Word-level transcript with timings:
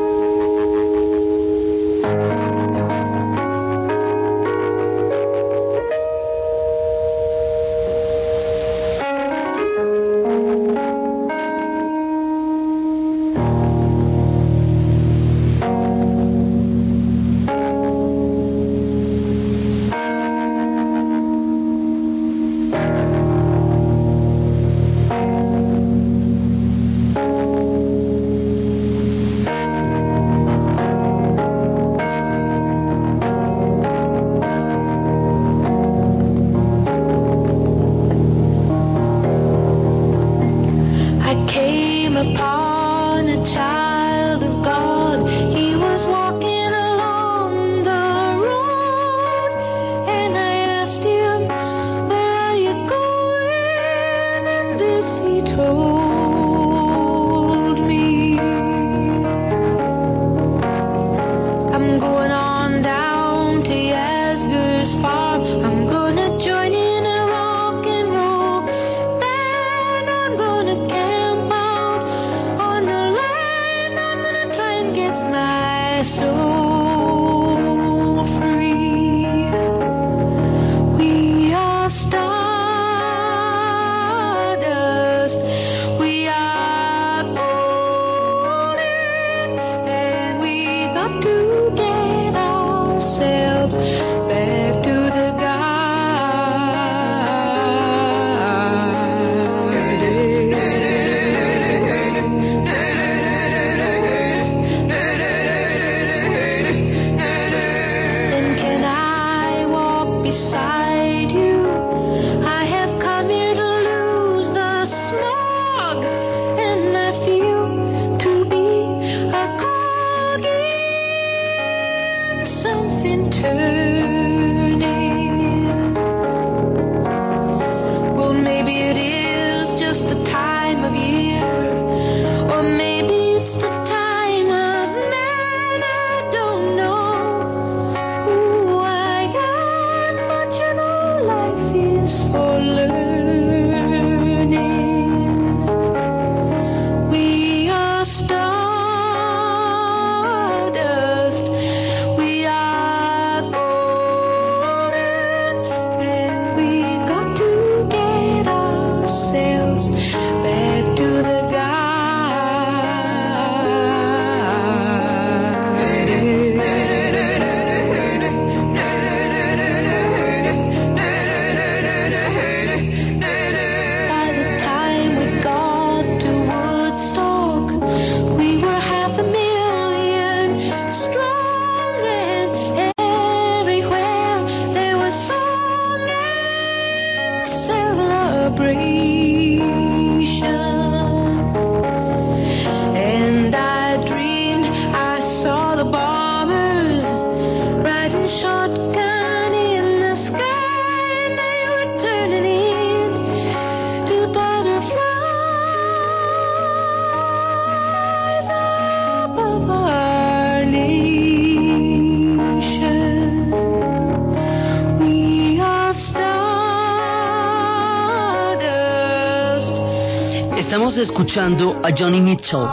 Escuchando 221.01 221.81
a 221.83 221.89
Johnny 221.97 222.21
Mitchell. 222.21 222.65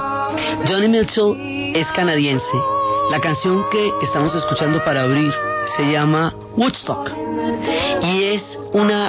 Johnny 0.68 0.88
Mitchell 0.88 1.72
es 1.74 1.86
canadiense. 1.92 2.56
La 3.10 3.20
canción 3.20 3.64
que 3.70 3.90
estamos 4.02 4.34
escuchando 4.34 4.84
para 4.84 5.04
abrir 5.04 5.32
se 5.76 5.90
llama 5.90 6.34
Woodstock 6.56 7.10
y 8.02 8.24
es 8.24 8.42
una 8.72 9.07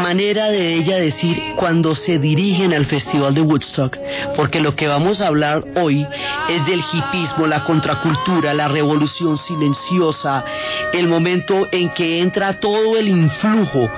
manera 0.00 0.50
de 0.50 0.74
ella 0.74 0.96
decir 0.96 1.36
cuando 1.56 1.94
se 1.94 2.18
dirigen 2.18 2.72
al 2.72 2.86
Festival 2.86 3.34
de 3.34 3.40
Woodstock, 3.40 3.96
porque 4.36 4.60
lo 4.60 4.74
que 4.74 4.88
vamos 4.88 5.20
a 5.20 5.28
hablar 5.28 5.62
hoy 5.76 6.06
es 6.48 6.66
del 6.66 6.80
hipismo, 6.80 7.46
la 7.46 7.64
contracultura, 7.64 8.54
la 8.54 8.68
revolución 8.68 9.38
silenciosa, 9.38 10.44
el 10.92 11.06
momento 11.06 11.68
en 11.70 11.90
que 11.90 12.20
entra 12.20 12.58
todo 12.58 12.96
el 12.96 13.08
influjo 13.08 13.88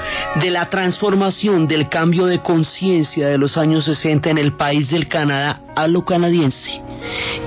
de 0.40 0.50
la 0.50 0.68
transformación, 0.68 1.66
del 1.66 1.88
cambio 1.88 2.26
de 2.26 2.40
conciencia 2.40 3.28
de 3.28 3.38
los 3.38 3.56
años 3.56 3.84
60 3.84 4.30
en 4.30 4.38
el 4.38 4.52
país 4.52 4.90
del 4.90 5.08
Canadá 5.08 5.60
a 5.74 5.86
lo 5.86 6.04
canadiense. 6.04 6.81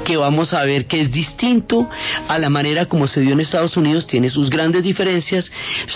Que 0.05 0.15
vamos 0.15 0.53
a 0.53 0.63
ver 0.63 0.85
que 0.85 1.01
es 1.01 1.11
distinto 1.11 1.89
a 2.29 2.39
la 2.39 2.49
manera 2.49 2.85
como 2.85 3.07
se 3.07 3.19
dio 3.19 3.33
en 3.33 3.41
Estados 3.41 3.75
Unidos, 3.75 4.07
tiene 4.07 4.29
sus 4.29 4.49
grandes 4.49 4.83
diferencias, 4.83 5.51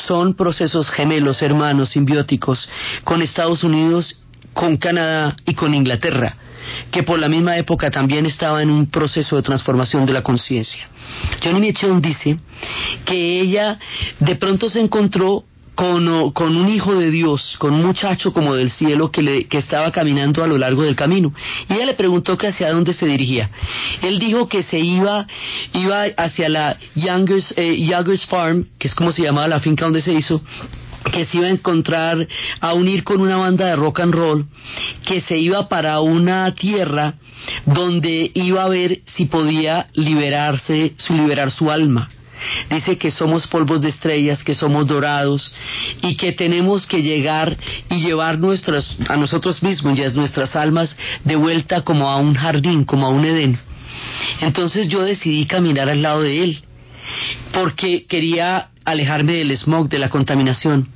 son 0.06 0.34
procesos 0.34 0.90
gemelos, 0.90 1.42
hermanos, 1.42 1.92
simbióticos, 1.92 2.68
con 3.06 3.22
Estados 3.22 3.64
Unidos, 3.64 4.22
con 4.54 4.76
Canadá 4.76 5.38
y 5.46 5.54
con 5.54 5.74
Inglaterra 5.74 6.36
que 6.92 7.02
por 7.02 7.20
la 7.20 7.28
misma 7.28 7.58
época 7.58 7.90
también 7.90 8.26
estaba 8.26 8.62
en 8.62 8.70
un 8.70 8.88
proceso 8.88 9.36
de 9.36 9.42
transformación 9.42 10.06
de 10.06 10.14
la 10.14 10.22
conciencia. 10.22 10.88
Johnny 11.44 11.60
Mitchell 11.60 12.00
dice 12.00 12.38
que 13.06 13.42
ella 13.42 13.80
de 14.20 14.36
pronto 14.36 14.70
se 14.70 14.80
encontró 14.80 15.46
con, 15.80 16.32
con, 16.32 16.58
un 16.58 16.68
hijo 16.68 16.94
de 16.94 17.10
Dios, 17.10 17.56
con 17.58 17.74
un 17.74 17.86
muchacho 17.86 18.34
como 18.34 18.54
del 18.54 18.70
cielo 18.70 19.12
que, 19.12 19.22
le, 19.22 19.48
que 19.48 19.60
estaba 19.60 19.90
caminando 19.94 20.44
a 20.44 20.48
lo 20.48 20.58
largo 20.58 20.84
del 20.84 20.94
camino. 20.94 21.34
Y 21.70 21.74
ella 21.74 21.86
le 21.86 21.94
preguntó 21.94 22.38
que 22.38 22.48
hacia 22.48 22.74
dónde 22.74 22.92
se 22.92 23.06
dirigía. 23.06 23.50
Él 24.02 24.20
dijo 24.20 24.50
que 24.50 24.62
se 24.62 24.78
iba, 24.78 25.26
iba 25.72 26.04
hacia 26.18 26.50
la 26.50 26.78
Youngers, 26.96 27.54
eh, 27.56 27.78
Youngers 27.80 28.26
Farm, 28.26 28.66
que 28.78 28.90
es 28.90 28.94
como 28.94 29.14
se 29.14 29.22
llamaba 29.22 29.48
la 29.48 29.62
finca 29.62 29.86
donde 29.86 30.02
se 30.02 30.12
hizo, 30.12 30.42
que 31.14 31.24
se 31.24 31.38
iba 31.38 31.48
a 31.48 31.52
encontrar, 31.52 32.28
a 32.60 32.74
unir 32.74 33.06
con 33.06 33.22
una 33.22 33.38
banda 33.38 33.68
de 33.68 33.78
rock 33.78 34.02
and 34.02 34.14
roll, 34.14 34.46
que 35.06 35.22
se 35.22 35.38
iba 35.38 35.70
para 35.70 36.02
una 36.02 36.54
tierra 36.56 37.14
donde 37.66 38.30
iba 38.34 38.64
a 38.64 38.68
ver 38.68 39.00
si 39.06 39.28
podía 39.28 39.88
liberarse, 39.94 40.94
liberar 41.08 41.52
su 41.52 41.72
alma. 41.72 42.10
Dice 42.70 42.98
que 42.98 43.12
somos 43.12 43.48
polvos 43.48 43.82
de 43.82 43.90
estrellas, 43.90 44.44
que 44.44 44.54
somos 44.54 44.88
dorados 44.88 45.54
y 46.02 46.16
que 46.16 46.32
tenemos 46.32 46.86
que 46.88 47.02
llegar 47.02 47.58
y 47.90 48.02
llevar 48.02 48.40
nuestras, 48.40 48.96
a 49.08 49.18
nosotros 49.18 49.62
mismos 49.64 49.98
y 49.98 50.04
a 50.04 50.10
nuestras 50.10 50.56
almas 50.56 50.96
de 51.24 51.36
vuelta 51.36 51.82
como 51.82 52.10
a 52.10 52.18
un 52.18 52.34
jardín, 52.34 52.86
como 52.86 53.08
a 53.08 53.10
un 53.10 53.26
Edén. 53.26 53.60
Entonces 54.42 54.88
yo 54.88 55.02
decidí 55.02 55.46
caminar 55.46 55.90
al 55.90 56.02
lado 56.02 56.22
de 56.22 56.44
él 56.44 56.62
porque 57.52 58.06
quería 58.06 58.70
alejarme 58.86 59.34
del 59.34 59.52
smog, 59.58 59.90
de 59.90 60.00
la 60.00 60.10
contaminación. 60.10 60.88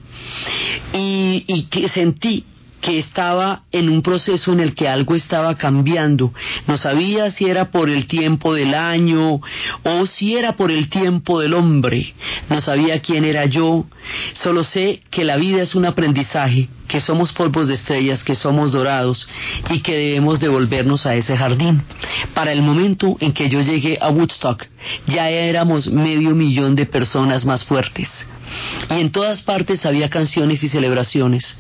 Y, 0.94 1.44
y 1.48 1.64
que 1.64 1.90
sentí 1.90 2.46
que 2.84 3.00
estaba 3.00 3.64
en 3.72 3.90
un 3.90 4.02
proceso 4.02 4.52
en 4.52 4.60
el 4.60 4.76
que 4.76 4.90
algo 4.90 5.16
estaba 5.16 5.56
cambiando. 5.56 6.34
No 6.68 6.78
sabía 6.78 7.32
si 7.32 7.46
era 7.46 7.72
por 7.72 7.90
el 7.90 8.08
tiempo 8.08 8.54
del 8.54 8.76
año 8.76 9.40
o 9.84 10.06
si 10.06 10.36
era 10.36 10.58
por 10.58 10.70
el 10.70 10.90
tiempo 10.90 11.40
del 11.40 11.54
hombre. 11.54 12.14
No 12.50 12.60
sabía 12.60 13.00
quién 13.00 13.24
era 13.24 13.46
yo. 13.46 13.86
Solo 14.34 14.66
sé 14.66 15.00
que 15.10 15.24
la 15.24 15.38
vida 15.38 15.62
es 15.62 15.76
un 15.76 15.86
aprendizaje, 15.86 16.68
que 16.90 17.00
somos 17.00 17.32
polvos 17.32 17.70
de 17.70 17.76
estrellas, 17.76 18.22
que 18.22 18.36
somos 18.36 18.74
dorados 18.74 19.26
y 19.70 19.80
que 19.80 19.96
debemos 19.96 20.42
devolvernos 20.42 21.06
a 21.06 21.16
ese 21.16 21.38
jardín. 21.38 21.82
Para 22.34 22.52
el 22.52 22.62
momento 22.62 23.16
en 23.22 23.32
que 23.32 23.48
yo 23.48 23.62
llegué 23.62 23.98
a 24.02 24.10
Woodstock, 24.10 24.66
ya 25.08 25.30
éramos 25.30 25.88
medio 25.88 26.36
millón 26.36 26.76
de 26.76 26.86
personas 26.86 27.46
más 27.46 27.64
fuertes 27.64 28.10
y 28.90 29.00
en 29.00 29.12
todas 29.12 29.42
partes 29.42 29.86
había 29.86 30.10
canciones 30.10 30.64
y 30.64 30.70
celebraciones. 30.70 31.58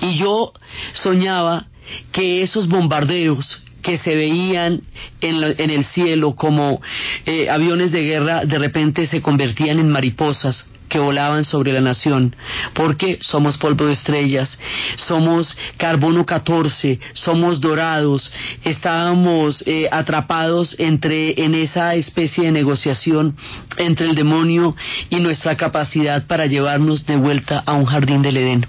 Y 0.00 0.16
yo 0.18 0.52
soñaba 0.92 1.66
que 2.12 2.42
esos 2.42 2.68
bombardeos 2.68 3.62
que 3.82 3.98
se 3.98 4.14
veían 4.16 4.80
en, 5.20 5.70
el 5.70 5.84
cielo 5.84 6.34
como 6.34 6.80
eh, 7.26 7.50
aviones 7.50 7.92
de 7.92 8.00
guerra 8.00 8.44
de 8.46 8.58
repente 8.58 9.06
se 9.06 9.20
convertían 9.20 9.78
en 9.78 9.90
mariposas 9.90 10.66
que 10.88 10.98
volaban 10.98 11.44
sobre 11.44 11.72
la 11.72 11.80
nación, 11.80 12.34
porque 12.74 13.18
somos 13.20 13.56
polvo 13.56 13.86
de 13.86 13.94
estrellas, 13.94 14.58
somos 14.96 15.56
carbono 15.76 16.24
14, 16.24 17.00
somos 17.12 17.60
dorados, 17.60 18.30
estábamos 18.64 19.62
eh, 19.66 19.88
atrapados 19.90 20.76
entre 20.78 21.42
en 21.42 21.54
esa 21.54 21.94
especie 21.94 22.44
de 22.44 22.52
negociación 22.52 23.36
entre 23.76 24.08
el 24.08 24.14
demonio 24.14 24.76
y 25.10 25.20
nuestra 25.20 25.56
capacidad 25.56 26.26
para 26.26 26.46
llevarnos 26.46 27.06
de 27.06 27.16
vuelta 27.16 27.62
a 27.64 27.72
un 27.74 27.86
jardín 27.86 28.22
del 28.22 28.36
Edén. 28.36 28.66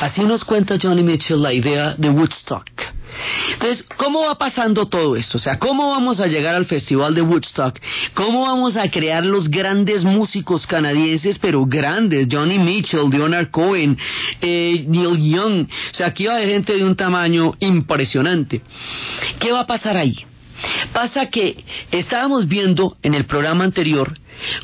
Así 0.00 0.22
nos 0.24 0.44
cuenta 0.44 0.78
Johnny 0.80 1.02
Mitchell 1.02 1.42
la 1.42 1.52
idea 1.52 1.94
de 1.96 2.10
Woodstock. 2.10 2.66
Entonces, 3.52 3.86
¿cómo 3.96 4.26
va 4.26 4.36
pasando 4.36 4.86
todo 4.86 5.16
esto? 5.16 5.38
O 5.38 5.40
sea, 5.40 5.58
¿cómo 5.58 5.90
vamos 5.90 6.20
a 6.20 6.26
llegar 6.26 6.54
al 6.54 6.66
Festival 6.66 7.14
de 7.14 7.22
Woodstock? 7.22 7.78
¿Cómo 8.14 8.42
vamos 8.42 8.76
a 8.76 8.90
crear 8.90 9.24
los 9.24 9.48
grandes 9.48 10.04
músicos 10.04 10.66
canadienses, 10.66 11.38
pero 11.38 11.64
grandes? 11.64 12.28
Johnny 12.30 12.58
Mitchell, 12.58 13.08
Leonard 13.10 13.50
Cohen, 13.50 13.96
eh, 14.40 14.84
Neil 14.86 15.32
Young. 15.32 15.66
O 15.66 15.94
sea, 15.94 16.08
aquí 16.08 16.26
va 16.26 16.34
a 16.34 16.36
haber 16.36 16.50
gente 16.50 16.76
de 16.76 16.84
un 16.84 16.96
tamaño 16.96 17.54
impresionante. 17.60 18.60
¿Qué 19.38 19.52
va 19.52 19.60
a 19.60 19.66
pasar 19.66 19.96
ahí? 19.96 20.16
Pasa 20.92 21.26
que 21.26 21.64
estábamos 21.90 22.48
viendo 22.48 22.96
en 23.02 23.14
el 23.14 23.24
programa 23.24 23.64
anterior 23.64 24.18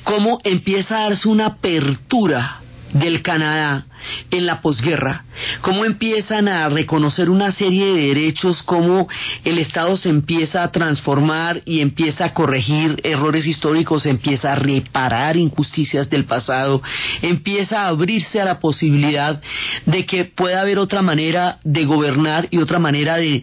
cómo 0.05 0.41
empieza 0.45 0.99
a 0.99 1.03
darse 1.05 1.29
una 1.29 1.47
apertura 1.47 2.61
del 2.93 3.23
Canadá 3.23 3.87
en 4.31 4.47
la 4.47 4.61
posguerra, 4.61 5.25
cómo 5.61 5.85
empiezan 5.85 6.49
a 6.49 6.69
reconocer 6.69 7.31
una 7.31 7.53
serie 7.53 7.87
de 7.87 8.09
derechos, 8.09 8.63
cómo 8.63 9.09
el 9.45 9.59
Estado 9.59 9.97
se 9.97 10.09
empieza 10.09 10.63
a 10.63 10.73
transformar 10.73 11.63
y 11.65 11.81
empieza 11.81 12.27
a 12.27 12.35
corregir 12.35 13.01
errores 13.05 13.47
históricos, 13.47 14.07
empieza 14.07 14.53
a 14.53 14.57
reparar 14.57 15.37
injusticias 15.37 16.09
del 16.11 16.25
pasado, 16.25 16.83
empieza 17.21 17.83
a 17.83 17.89
abrirse 17.89 18.41
a 18.41 18.45
la 18.45 18.61
posibilidad 18.61 19.41
de 19.87 20.07
que 20.07 20.25
pueda 20.25 20.61
haber 20.61 20.79
otra 20.79 21.03
manera 21.03 21.59
de 21.65 21.85
gobernar 21.85 22.49
y 22.51 22.59
otra 22.59 22.79
manera 22.79 23.17
de, 23.17 23.43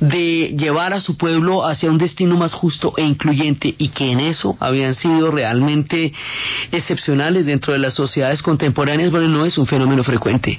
de 0.00 0.54
llevar 0.56 0.92
a 0.92 1.00
su 1.00 1.16
pueblo 1.16 1.66
hacia 1.66 1.90
un 1.90 1.98
destino 1.98 2.36
más 2.36 2.52
justo 2.52 2.94
e 2.96 3.02
incluyente 3.02 3.74
y 3.78 3.88
que 3.88 4.12
en 4.12 4.20
eso 4.20 4.56
habían 4.60 4.94
sido 4.94 5.30
realmente 5.30 6.12
excepcionales 6.72 7.46
dentro 7.46 7.72
de 7.72 7.78
las 7.78 7.94
sociedades 7.94 8.42
contemporáneas, 8.42 9.10
bueno, 9.10 9.28
no 9.28 9.44
es 9.44 9.58
un 9.58 9.66
fenómeno 9.66 9.99
frecuente. 10.04 10.58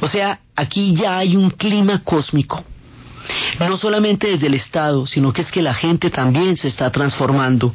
O 0.00 0.08
sea, 0.08 0.40
aquí 0.56 0.94
ya 0.94 1.18
hay 1.18 1.36
un 1.36 1.50
clima 1.50 2.02
cósmico. 2.04 2.64
No 3.60 3.76
solamente 3.76 4.28
desde 4.28 4.48
el 4.48 4.54
Estado, 4.54 5.06
sino 5.06 5.32
que 5.32 5.42
es 5.42 5.50
que 5.50 5.62
la 5.62 5.74
gente 5.74 6.10
también 6.10 6.56
se 6.56 6.68
está 6.68 6.90
transformando. 6.90 7.74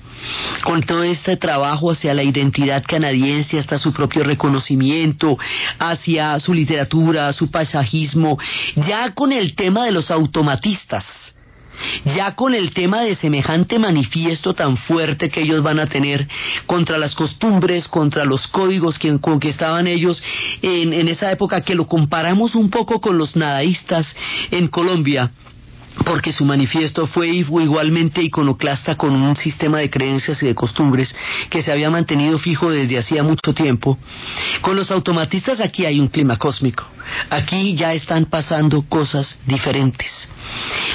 Con 0.64 0.82
todo 0.84 1.04
este 1.04 1.38
trabajo 1.38 1.92
hacia 1.92 2.14
la 2.14 2.24
identidad 2.24 2.84
canadiense, 2.86 3.58
hasta 3.58 3.78
su 3.78 3.94
propio 3.94 4.24
reconocimiento, 4.24 5.38
hacia 5.80 6.40
su 6.40 6.54
literatura, 6.54 7.32
su 7.32 7.50
paisajismo, 7.50 8.38
ya 8.76 9.14
con 9.14 9.32
el 9.32 9.56
tema 9.56 9.86
de 9.86 9.92
los 9.92 10.12
automatistas 10.12 11.06
ya 12.06 12.36
con 12.36 12.54
el 12.54 12.72
tema 12.74 13.02
de 13.02 13.16
semejante 13.16 13.80
manifiesto 13.80 14.54
tan 14.54 14.78
fuerte 14.78 15.30
que 15.30 15.42
ellos 15.42 15.64
van 15.64 15.80
a 15.80 15.88
tener 15.88 16.28
contra 16.66 16.98
las 16.98 17.16
costumbres, 17.16 17.88
contra 17.88 18.26
los 18.26 18.48
códigos 18.48 18.98
que, 18.98 19.20
con 19.20 19.40
que 19.40 19.50
estaban 19.50 19.88
ellos 19.88 20.22
en, 20.62 20.94
en 20.94 21.08
esa 21.08 21.32
época, 21.32 21.62
que 21.62 21.76
lo 21.76 21.88
comparamos 21.88 22.56
un 22.56 22.70
poco 22.70 23.00
con 23.00 23.18
los 23.18 23.36
nadaístas 23.36 24.16
en 24.52 24.68
Colombia, 24.68 25.32
porque 26.06 26.32
su 26.32 26.46
manifiesto 26.46 27.08
fue 27.08 27.30
igualmente 27.30 28.22
iconoclasta 28.22 28.96
con 28.96 29.16
un 29.16 29.36
sistema 29.36 29.80
de 29.80 29.90
creencias 29.90 30.42
y 30.44 30.48
de 30.48 30.56
costumbres 30.56 31.16
que 31.50 31.62
se 31.62 31.72
había 31.72 31.90
mantenido 31.90 32.38
fijo 32.40 32.72
desde 32.72 32.98
hacía 32.98 33.24
mucho 33.24 33.54
tiempo. 33.54 33.98
Con 34.62 34.76
los 34.76 34.92
automatistas 34.92 35.60
aquí 35.60 35.86
hay 35.86 36.00
un 36.00 36.08
clima 36.08 36.38
cósmico. 36.38 36.84
Aquí 37.30 37.76
ya 37.76 37.94
están 37.94 38.26
pasando 38.26 38.84
cosas 38.84 39.40
diferentes. 39.46 40.30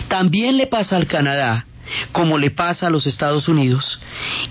También 0.08 0.56
le 0.56 0.66
pasa 0.66 0.96
al 0.96 1.06
Canadá 1.06 1.66
como 2.12 2.38
le 2.38 2.50
pasa 2.50 2.86
a 2.86 2.90
los 2.90 3.06
Estados 3.06 3.48
Unidos, 3.48 4.00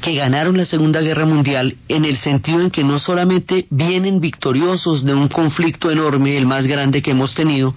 que 0.01 0.15
ganaron 0.15 0.57
la 0.57 0.65
Segunda 0.65 1.01
Guerra 1.01 1.25
Mundial 1.25 1.75
en 1.87 2.05
el 2.05 2.17
sentido 2.17 2.61
en 2.61 2.71
que 2.71 2.83
no 2.83 2.99
solamente 2.99 3.67
vienen 3.69 4.19
victoriosos 4.19 5.03
de 5.03 5.13
un 5.13 5.27
conflicto 5.27 5.91
enorme, 5.91 6.37
el 6.37 6.45
más 6.45 6.67
grande 6.67 7.01
que 7.01 7.11
hemos 7.11 7.33
tenido, 7.33 7.75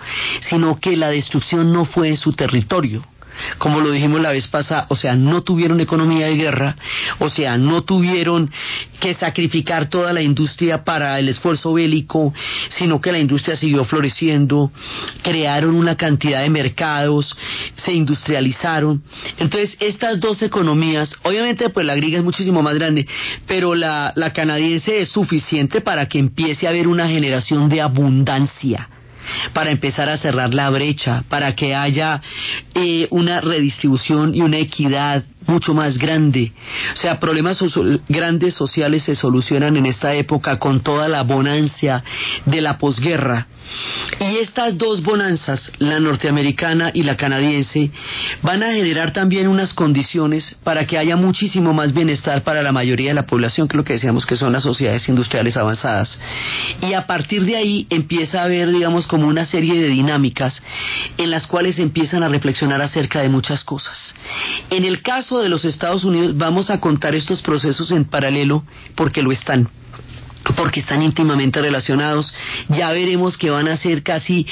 sino 0.48 0.78
que 0.80 0.96
la 0.96 1.08
destrucción 1.08 1.72
no 1.72 1.84
fue 1.84 2.08
en 2.08 2.16
su 2.16 2.32
territorio, 2.32 3.04
como 3.58 3.80
lo 3.80 3.90
dijimos 3.90 4.20
la 4.20 4.30
vez 4.30 4.46
pasada, 4.48 4.86
o 4.88 4.96
sea, 4.96 5.14
no 5.16 5.42
tuvieron 5.42 5.80
economía 5.80 6.26
de 6.26 6.36
guerra, 6.36 6.76
o 7.18 7.28
sea, 7.28 7.56
no 7.56 7.82
tuvieron 7.82 8.50
que 9.00 9.14
sacrificar 9.14 9.88
toda 9.88 10.12
la 10.12 10.22
industria 10.22 10.84
para 10.84 11.18
el 11.18 11.28
esfuerzo 11.28 11.74
bélico, 11.74 12.32
sino 12.70 13.00
que 13.00 13.12
la 13.12 13.18
industria 13.18 13.56
siguió 13.56 13.84
floreciendo, 13.84 14.70
crearon 15.22 15.74
una 15.74 15.96
cantidad 15.96 16.42
de 16.42 16.50
mercados, 16.50 17.36
se 17.74 17.92
industrializaron. 17.92 19.02
Entonces, 19.38 19.76
estas 19.80 20.20
dos 20.20 20.42
economías, 20.42 21.14
obviamente 21.22 21.68
pues 21.70 21.86
la 21.86 21.94
griega 21.94 22.18
es 22.18 22.24
muchísimo 22.24 22.62
más 22.62 22.74
grande, 22.74 23.06
pero 23.46 23.74
la, 23.74 24.12
la 24.16 24.32
canadiense 24.32 25.00
es 25.00 25.08
suficiente 25.08 25.80
para 25.80 26.06
que 26.06 26.18
empiece 26.18 26.66
a 26.66 26.70
haber 26.70 26.88
una 26.88 27.08
generación 27.08 27.68
de 27.68 27.80
abundancia 27.80 28.88
para 29.52 29.70
empezar 29.70 30.08
a 30.08 30.18
cerrar 30.18 30.54
la 30.54 30.70
brecha, 30.70 31.24
para 31.28 31.54
que 31.54 31.74
haya 31.74 32.20
eh, 32.74 33.06
una 33.10 33.40
redistribución 33.40 34.34
y 34.34 34.42
una 34.42 34.58
equidad 34.58 35.24
mucho 35.46 35.74
más 35.74 35.98
grande. 35.98 36.52
O 36.94 36.96
sea, 36.96 37.20
problemas 37.20 37.58
grandes 38.08 38.54
sociales 38.54 39.04
se 39.04 39.14
solucionan 39.14 39.76
en 39.76 39.86
esta 39.86 40.14
época 40.14 40.58
con 40.58 40.80
toda 40.80 41.08
la 41.08 41.22
bonancia 41.22 42.02
de 42.46 42.60
la 42.60 42.78
posguerra. 42.78 43.46
Y 44.20 44.38
estas 44.38 44.78
dos 44.78 45.02
bonanzas, 45.02 45.72
la 45.78 46.00
norteamericana 46.00 46.90
y 46.94 47.02
la 47.02 47.16
canadiense, 47.16 47.90
van 48.42 48.62
a 48.62 48.72
generar 48.72 49.12
también 49.12 49.48
unas 49.48 49.72
condiciones 49.72 50.56
para 50.62 50.86
que 50.86 50.98
haya 50.98 51.16
muchísimo 51.16 51.72
más 51.72 51.92
bienestar 51.92 52.42
para 52.42 52.62
la 52.62 52.72
mayoría 52.72 53.08
de 53.08 53.14
la 53.14 53.26
población, 53.26 53.68
que 53.68 53.76
lo 53.76 53.84
que 53.84 53.94
decíamos 53.94 54.26
que 54.26 54.36
son 54.36 54.52
las 54.52 54.62
sociedades 54.62 55.08
industriales 55.08 55.56
avanzadas. 55.56 56.18
Y 56.80 56.92
a 56.92 57.06
partir 57.06 57.44
de 57.44 57.56
ahí 57.56 57.86
empieza 57.90 58.40
a 58.40 58.44
haber, 58.44 58.70
digamos, 58.70 59.06
como 59.06 59.26
una 59.26 59.44
serie 59.44 59.80
de 59.80 59.88
dinámicas 59.88 60.62
en 61.18 61.30
las 61.30 61.46
cuales 61.46 61.78
empiezan 61.78 62.22
a 62.22 62.28
reflexionar 62.28 62.80
acerca 62.82 63.20
de 63.20 63.28
muchas 63.28 63.64
cosas. 63.64 64.14
En 64.70 64.84
el 64.84 65.02
caso 65.02 65.40
de 65.40 65.48
los 65.48 65.64
Estados 65.64 66.04
Unidos 66.04 66.36
vamos 66.36 66.70
a 66.70 66.80
contar 66.80 67.14
estos 67.14 67.42
procesos 67.42 67.90
en 67.90 68.04
paralelo 68.04 68.64
porque 68.94 69.22
lo 69.22 69.32
están 69.32 69.68
porque 70.56 70.80
están 70.80 71.02
íntimamente 71.02 71.60
relacionados. 71.60 72.32
Ya 72.68 72.90
veremos 72.92 73.36
que 73.36 73.50
van 73.50 73.68
a 73.68 73.76
ser 73.76 74.02
casi, 74.02 74.46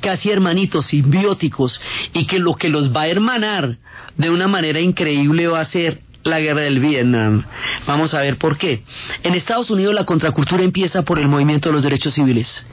casi 0.00 0.30
hermanitos, 0.30 0.86
simbióticos, 0.86 1.80
y 2.12 2.26
que 2.26 2.38
lo 2.38 2.54
que 2.54 2.68
los 2.68 2.94
va 2.94 3.02
a 3.02 3.08
hermanar 3.08 3.76
de 4.16 4.30
una 4.30 4.48
manera 4.48 4.80
increíble 4.80 5.46
va 5.46 5.60
a 5.60 5.64
ser 5.64 6.03
la 6.24 6.40
guerra 6.40 6.62
del 6.62 6.80
Vietnam. 6.80 7.44
Vamos 7.86 8.14
a 8.14 8.20
ver 8.20 8.36
por 8.36 8.56
qué. 8.56 8.82
En 9.22 9.34
Estados 9.34 9.70
Unidos 9.70 9.94
la 9.94 10.04
contracultura 10.04 10.62
empieza 10.62 11.02
por 11.02 11.18
el 11.18 11.28
movimiento 11.28 11.68
de 11.68 11.74
los 11.74 11.82
derechos 11.82 12.14
civiles 12.14 12.66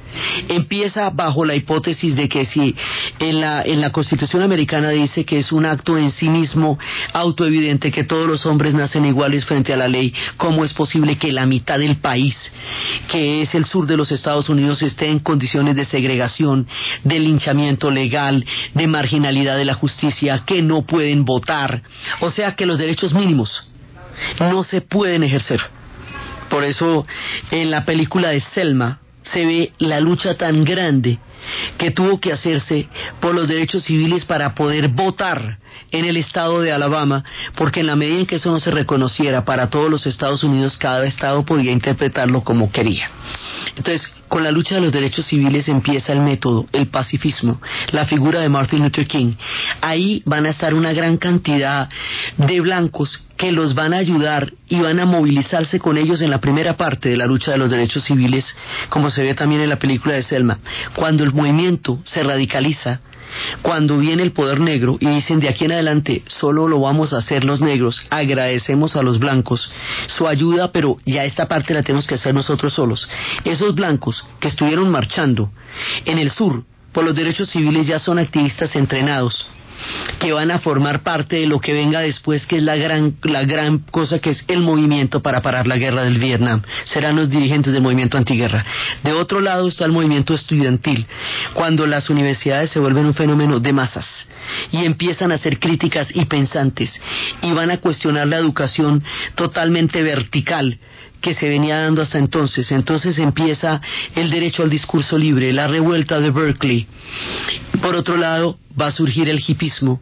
empieza 0.50 1.10
bajo 1.10 1.46
la 1.46 1.56
hipótesis 1.56 2.16
de 2.16 2.30
que 2.30 2.46
si 2.46 2.76
en 3.20 3.42
la, 3.42 3.64
en 3.64 3.82
la 3.82 3.92
Constitución 3.92 4.42
americana 4.42 4.90
dice 4.90 5.26
que 5.26 5.40
es 5.40 5.52
un 5.52 5.66
acto 5.66 5.98
en 5.98 6.12
sí 6.12 6.30
mismo 6.30 6.78
autoevidente 7.14 7.92
que 7.92 8.04
todos 8.04 8.28
los 8.28 8.46
hombres 8.46 8.74
nacen 8.74 9.06
iguales 9.06 9.46
frente 9.46 9.74
a 9.74 9.78
la 9.78 9.88
ley, 9.88 10.14
¿cómo 10.38 10.66
es 10.66 10.74
posible 10.74 11.18
que 11.18 11.32
la 11.32 11.46
mitad 11.46 11.80
del 11.80 11.98
país, 11.98 12.36
que 13.10 13.42
es 13.42 13.56
el 13.56 13.66
sur 13.66 13.88
de 13.88 13.98
los 13.98 14.12
Estados 14.12 14.50
Unidos, 14.50 14.82
esté 14.82 15.10
en 15.10 15.20
condiciones 15.20 15.76
de 15.76 15.86
segregación, 15.86 16.68
de 17.04 17.20
linchamiento 17.20 17.90
legal, 17.90 18.46
de 18.74 18.88
marginalidad 18.88 19.58
de 19.58 19.66
la 19.66 19.74
justicia, 19.74 20.44
que 20.46 20.62
no 20.62 20.84
pueden 20.84 21.26
votar? 21.26 21.82
O 22.20 22.30
sea 22.30 22.56
que 22.56 22.66
los 22.66 22.78
derechos 22.78 23.14
mínimos 23.14 23.41
no 24.40 24.64
se 24.64 24.82
pueden 24.82 25.24
ejercer. 25.24 25.62
Por 26.50 26.66
eso 26.66 27.06
en 27.52 27.72
la 27.72 27.86
película 27.86 28.30
de 28.30 28.42
Selma, 28.42 29.00
se 29.24 29.46
ve 29.46 29.72
la 29.80 30.00
lucha 30.00 30.36
tan 30.36 30.64
grande 30.64 31.20
que 31.78 31.92
tuvo 31.92 32.20
que 32.20 32.32
hacerse 32.32 32.88
por 33.20 33.34
los 33.34 33.48
derechos 33.48 33.84
civiles 33.84 34.26
para 34.26 34.54
poder 34.54 34.90
votar 34.90 35.58
en 35.92 36.06
el 36.06 36.18
estado 36.18 36.62
de 36.62 36.72
Alabama, 36.72 37.24
porque 37.56 37.82
en 37.82 37.88
la 37.88 37.96
medida 37.96 38.20
en 38.20 38.26
que 38.26 38.36
eso 38.36 38.52
no 38.52 38.60
se 38.60 38.72
reconociera 38.72 39.44
para 39.44 39.70
todos 39.70 39.90
los 39.90 40.06
Estados 40.06 40.44
Unidos, 40.44 40.78
cada 40.78 41.06
estado 41.06 41.44
podía 41.44 41.72
interpretarlo 41.72 42.44
como 42.44 42.72
quería. 42.72 43.10
Entonces, 43.76 44.08
con 44.28 44.44
la 44.44 44.52
lucha 44.52 44.76
de 44.76 44.82
los 44.82 44.92
derechos 44.92 45.26
civiles 45.26 45.68
empieza 45.68 46.14
el 46.14 46.22
método, 46.22 46.66
el 46.72 46.88
pacifismo, 46.88 47.62
la 47.92 48.06
figura 48.06 48.40
de 48.40 48.50
Martin 48.50 48.84
Luther 48.84 49.08
King. 49.08 49.34
Ahí 49.82 50.24
van 50.26 50.46
a 50.46 50.50
estar 50.50 50.74
una 50.74 50.94
gran 50.94 51.18
cantidad 51.18 51.90
de 52.38 52.62
blancos 52.62 53.24
que 53.38 53.52
los 53.52 53.74
van 53.74 53.94
a 53.94 53.98
ayudar 53.98 54.54
y 54.68 54.80
van 54.80 55.00
a 55.00 55.06
movilizarse 55.06 55.80
con 55.80 55.98
ellos 55.98 56.22
en 56.22 56.30
la 56.30 56.40
primera 56.40 56.78
parte 56.78 57.10
de 57.10 57.18
la 57.18 57.26
lucha 57.26 57.52
de 57.52 57.58
los 57.58 57.72
derechos 57.72 58.04
civiles, 58.04 58.56
como 58.90 59.10
se 59.10 59.24
ve 59.24 59.34
también 59.34 59.62
en 59.62 59.70
la 59.70 59.80
película 59.80 60.14
de 60.14 60.22
Selma. 60.22 60.60
Cuando 60.96 61.24
el 61.24 61.34
movimiento 61.34 62.00
se 62.04 62.24
radicaliza, 62.24 63.02
cuando 63.62 63.98
viene 63.98 64.24
el 64.24 64.32
poder 64.32 64.60
negro 64.60 64.98
y 65.00 65.08
dicen 65.08 65.40
de 65.40 65.50
aquí 65.50 65.66
en 65.66 65.74
adelante 65.74 66.24
solo 66.28 66.68
lo 66.68 66.80
vamos 66.80 67.14
a 67.14 67.18
hacer 67.18 67.46
los 67.46 67.62
negros, 67.62 68.02
agradecemos 68.10 68.96
a 68.96 69.04
los 69.04 69.20
blancos 69.20 69.72
su 70.08 70.28
ayuda, 70.28 70.72
pero 70.72 70.98
ya 71.06 71.24
esta 71.24 71.48
parte 71.48 71.74
la 71.74 71.84
tenemos 71.84 72.08
que 72.08 72.16
hacer 72.16 72.34
nosotros 72.34 72.74
solos. 72.74 73.08
Esos 73.44 73.76
blancos 73.76 74.26
que 74.40 74.48
estuvieron 74.48 74.90
marchando 74.90 75.52
en 76.06 76.18
el 76.18 76.32
sur 76.32 76.64
por 76.92 77.06
los 77.06 77.16
derechos 77.16 77.50
civiles 77.50 77.88
ya 77.88 78.00
son 78.00 78.20
activistas 78.20 78.76
entrenados 78.76 79.48
que 80.20 80.32
van 80.32 80.52
a 80.52 80.60
formar 80.60 81.02
parte 81.02 81.38
de 81.38 81.48
lo 81.48 81.60
que 81.60 81.74
venga 81.74 82.02
después, 82.02 82.46
que 82.46 82.58
es 82.58 82.64
la 82.64 82.76
gran, 82.76 83.16
la 83.24 83.44
gran 83.44 83.80
cosa 83.80 84.20
que 84.20 84.32
es 84.32 84.44
el 84.48 84.62
movimiento 84.62 85.22
para 85.22 85.42
parar 85.42 85.68
la 85.68 85.78
guerra 85.78 86.04
del 86.04 86.20
Vietnam. 86.20 86.62
Serán 86.86 87.16
los 87.16 87.30
dirigentes 87.30 87.74
del 87.74 87.82
movimiento 87.82 88.18
antiguerra. 88.18 88.66
De 89.04 89.14
otro 89.14 89.42
lado 89.42 89.68
está 89.68 89.86
el 89.86 89.92
movimiento 89.92 90.34
estudiantil, 90.34 91.06
cuando 91.54 91.86
las 91.86 92.10
universidades 92.10 92.72
se 92.72 92.80
vuelven 92.80 93.06
un 93.06 93.14
fenómeno 93.14 93.60
de 93.60 93.74
masas 93.74 94.06
y 94.72 94.86
empiezan 94.86 95.32
a 95.32 95.38
ser 95.38 95.60
críticas 95.60 96.10
y 96.14 96.26
pensantes 96.26 96.92
y 97.42 97.52
van 97.52 97.72
a 97.72 97.78
cuestionar 97.78 98.28
la 98.28 98.38
educación 98.38 99.04
totalmente 99.36 100.02
vertical 100.02 100.80
que 101.22 101.34
se 101.36 101.48
venía 101.48 101.78
dando 101.78 102.02
hasta 102.02 102.18
entonces. 102.18 102.72
Entonces 102.72 103.18
empieza 103.20 103.80
el 104.16 104.30
derecho 104.32 104.64
al 104.64 104.70
discurso 104.70 105.18
libre, 105.18 105.54
la 105.54 105.68
revuelta 105.68 106.20
de 106.20 106.32
Berkeley. 106.32 106.88
Por 107.82 107.96
otro 107.96 108.18
lado, 108.18 108.58
va 108.80 108.88
a 108.88 108.92
surgir 108.92 109.30
el 109.30 109.42
hipismo. 109.46 110.02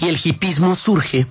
Y 0.00 0.08
el 0.08 0.18
hipismo 0.22 0.74
surge 0.76 1.26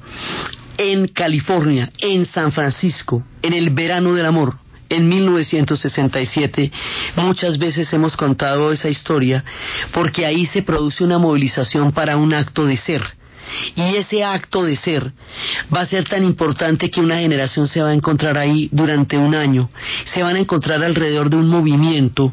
en 0.78 1.08
California, 1.08 1.92
en 1.98 2.26
San 2.26 2.52
Francisco, 2.52 3.24
en 3.42 3.54
el 3.54 3.70
verano 3.72 4.14
del 4.14 4.26
amor, 4.26 4.56
en 4.88 5.08
1967. 5.10 6.72
Muchas 7.18 7.58
veces 7.58 7.92
hemos 7.94 8.16
contado 8.16 8.72
esa 8.72 8.90
historia 8.90 9.44
porque 9.92 10.26
ahí 10.26 10.46
se 10.46 10.64
produce 10.64 11.04
una 11.04 11.18
movilización 11.18 11.92
para 11.92 12.18
un 12.18 12.34
acto 12.34 12.66
de 12.66 12.78
ser 12.78 13.19
y 13.76 13.96
ese 13.96 14.24
acto 14.24 14.64
de 14.64 14.76
ser 14.76 15.12
va 15.74 15.82
a 15.82 15.86
ser 15.86 16.08
tan 16.08 16.24
importante 16.24 16.90
que 16.90 17.02
una 17.02 17.18
generación 17.18 17.68
se 17.68 17.82
va 17.82 17.90
a 17.90 17.94
encontrar 17.94 18.38
ahí 18.38 18.70
durante 18.72 19.18
un 19.18 19.36
año. 19.36 19.70
Se 20.14 20.24
van 20.24 20.36
a 20.36 20.40
encontrar 20.40 20.84
alrededor 20.84 21.30
de 21.30 21.38
un 21.38 21.50
movimiento, 21.50 22.32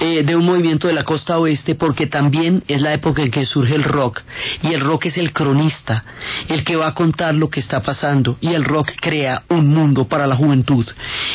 eh, 0.00 0.22
de 0.24 0.36
un 0.36 0.44
movimiento 0.44 0.88
de 0.88 0.94
la 0.94 1.04
costa 1.04 1.38
oeste, 1.38 1.74
porque 1.74 2.06
también 2.06 2.62
es 2.68 2.80
la 2.80 2.94
época 2.94 3.22
en 3.22 3.30
que 3.30 3.46
surge 3.46 3.74
el 3.74 3.84
rock. 3.84 4.22
Y 4.62 4.68
el 4.68 4.80
rock 4.80 5.06
es 5.06 5.18
el 5.18 5.32
cronista, 5.32 6.04
el 6.48 6.64
que 6.64 6.76
va 6.76 6.88
a 6.88 6.94
contar 6.94 7.34
lo 7.34 7.50
que 7.50 7.60
está 7.60 7.82
pasando. 7.82 8.36
Y 8.40 8.48
el 8.48 8.64
rock 8.64 8.92
crea 9.00 9.42
un 9.48 9.68
mundo 9.68 10.06
para 10.06 10.26
la 10.26 10.36
juventud. 10.36 10.86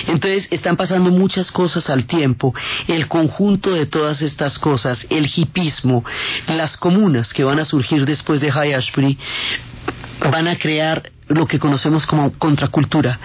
Entonces 0.08 0.48
están 0.52 0.76
pasando 0.76 1.12
muchas 1.12 1.52
cosas 1.52 1.90
al 1.90 2.06
tiempo. 2.06 2.54
El 2.88 3.08
conjunto 3.08 3.74
de 3.74 3.86
todas 3.86 4.22
estas 4.22 4.58
cosas, 4.60 5.06
el 5.10 5.30
hipismo, 5.34 6.04
las 6.48 6.78
comunas 6.78 7.34
que 7.34 7.44
van 7.44 7.60
a 7.60 7.66
surgir 7.66 8.06
después 8.06 8.42
de 8.42 8.52
High 8.52 8.74
van 10.32 10.48
a 10.48 10.58
crear 10.58 11.04
lo 11.28 11.46
que 11.46 11.60
conocemos 11.60 12.06
como 12.06 12.32
contracultura. 12.38 13.20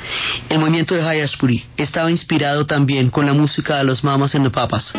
El 0.48 0.58
movimiento 0.58 0.94
de 0.94 1.02
Hayashpuri 1.02 1.64
estaba 1.76 2.10
inspirado 2.10 2.66
también 2.66 3.10
con 3.10 3.26
la 3.26 3.32
música 3.32 3.76
de 3.78 3.84
los 3.84 4.02
Mamas 4.02 4.34
and 4.34 4.46
the 4.46 4.50
Papas. 4.50 4.92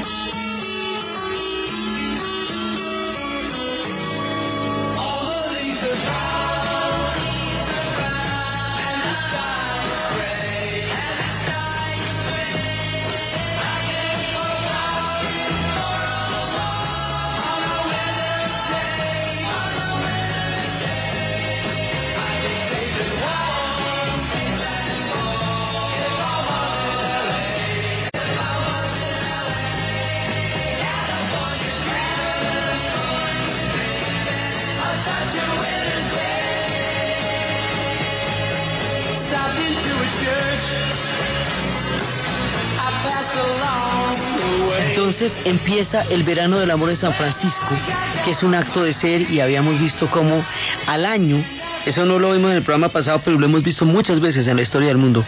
Empieza 45.46 46.02
el 46.04 46.24
verano 46.24 46.60
del 46.60 46.72
amor 46.72 46.90
en 46.90 46.98
San 46.98 47.14
Francisco, 47.14 47.76
que 48.24 48.32
es 48.32 48.44
un 48.44 48.56
acto 48.56 48.84
de 48.84 48.94
ser 48.94 49.30
y 49.30 49.40
habíamos 49.40 49.80
visto 49.80 50.10
como 50.10 50.44
al 50.88 51.06
año, 51.06 51.44
eso 51.86 52.06
no 52.06 52.20
lo 52.20 52.32
vimos 52.32 52.52
en 52.52 52.58
el 52.58 52.64
programa 52.64 52.90
pasado, 52.90 53.22
pero 53.24 53.40
lo 53.40 53.46
hemos 53.46 53.64
visto 53.64 53.86
muchas 53.86 54.20
veces 54.20 54.48
en 54.48 54.56
la 54.58 54.62
historia 54.62 54.90
del 54.90 54.98
mundo, 54.98 55.26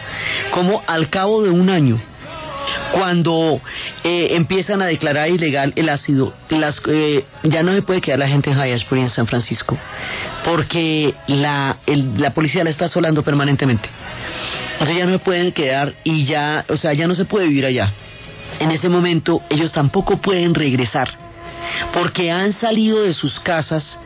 como 0.50 0.82
al 0.86 1.10
cabo 1.10 1.42
de 1.42 1.50
un 1.50 1.68
año, 1.70 2.00
cuando 2.92 3.60
eh, 4.04 4.28
empiezan 4.30 4.80
a 4.80 4.86
declarar 4.86 5.28
ilegal 5.28 5.72
el 5.76 5.88
ácido, 5.88 6.32
las, 6.48 6.80
eh, 6.88 7.24
ya 7.42 7.62
no 7.62 7.74
se 7.74 7.82
puede 7.82 8.00
quedar 8.00 8.18
la 8.18 8.28
gente 8.28 8.50
en 8.50 8.60
Hayashbury 8.60 9.02
en 9.02 9.08
San 9.08 9.26
Francisco, 9.26 9.76
porque 10.44 11.14
la, 11.26 11.76
la 12.18 12.30
policía 12.30 12.64
la 12.64 12.70
está 12.70 12.86
asolando 12.86 13.22
permanentemente. 13.22 13.88
Entonces 14.74 14.96
ya 14.96 15.06
no 15.06 15.12
se 15.12 15.18
pueden 15.18 15.52
quedar 15.52 15.94
y 16.04 16.24
ya, 16.24 16.64
o 16.68 16.76
sea, 16.76 16.92
ya 16.92 17.06
no 17.06 17.14
se 17.14 17.24
puede 17.24 17.46
vivir 17.46 17.66
allá. 17.66 17.92
En 18.58 18.70
ese 18.70 18.88
momento 18.88 19.42
ellos 19.50 19.72
tampoco 19.72 20.16
pueden 20.18 20.54
regresar 20.54 21.08
porque 21.92 22.30
han 22.30 22.52
salido 22.52 23.02
de 23.02 23.14
sus 23.14 23.40
casas 23.40 23.98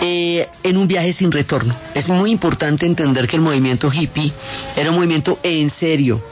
eh, 0.00 0.48
en 0.62 0.76
un 0.76 0.88
viaje 0.88 1.12
sin 1.12 1.30
retorno. 1.30 1.74
Es 1.94 2.08
muy 2.08 2.30
importante 2.30 2.86
entender 2.86 3.26
que 3.26 3.36
el 3.36 3.42
movimiento 3.42 3.90
hippie 3.92 4.32
era 4.76 4.90
un 4.90 4.96
movimiento 4.96 5.38
en 5.42 5.70
serio 5.70 6.22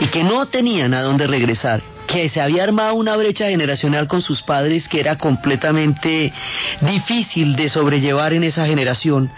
y 0.00 0.06
que 0.06 0.22
no 0.22 0.46
tenían 0.46 0.94
a 0.94 1.02
dónde 1.02 1.26
regresar 1.26 1.82
que 2.14 2.28
se 2.28 2.40
había 2.40 2.62
armado 2.62 2.94
una 2.94 3.16
brecha 3.16 3.48
generacional 3.48 4.06
con 4.06 4.22
sus 4.22 4.40
padres 4.40 4.86
que 4.86 5.00
era 5.00 5.16
completamente 5.16 6.32
difícil 6.80 7.56
de 7.56 7.68
sobrellevar 7.68 8.32
en 8.32 8.44
esa 8.44 8.64
generación, 8.66 9.32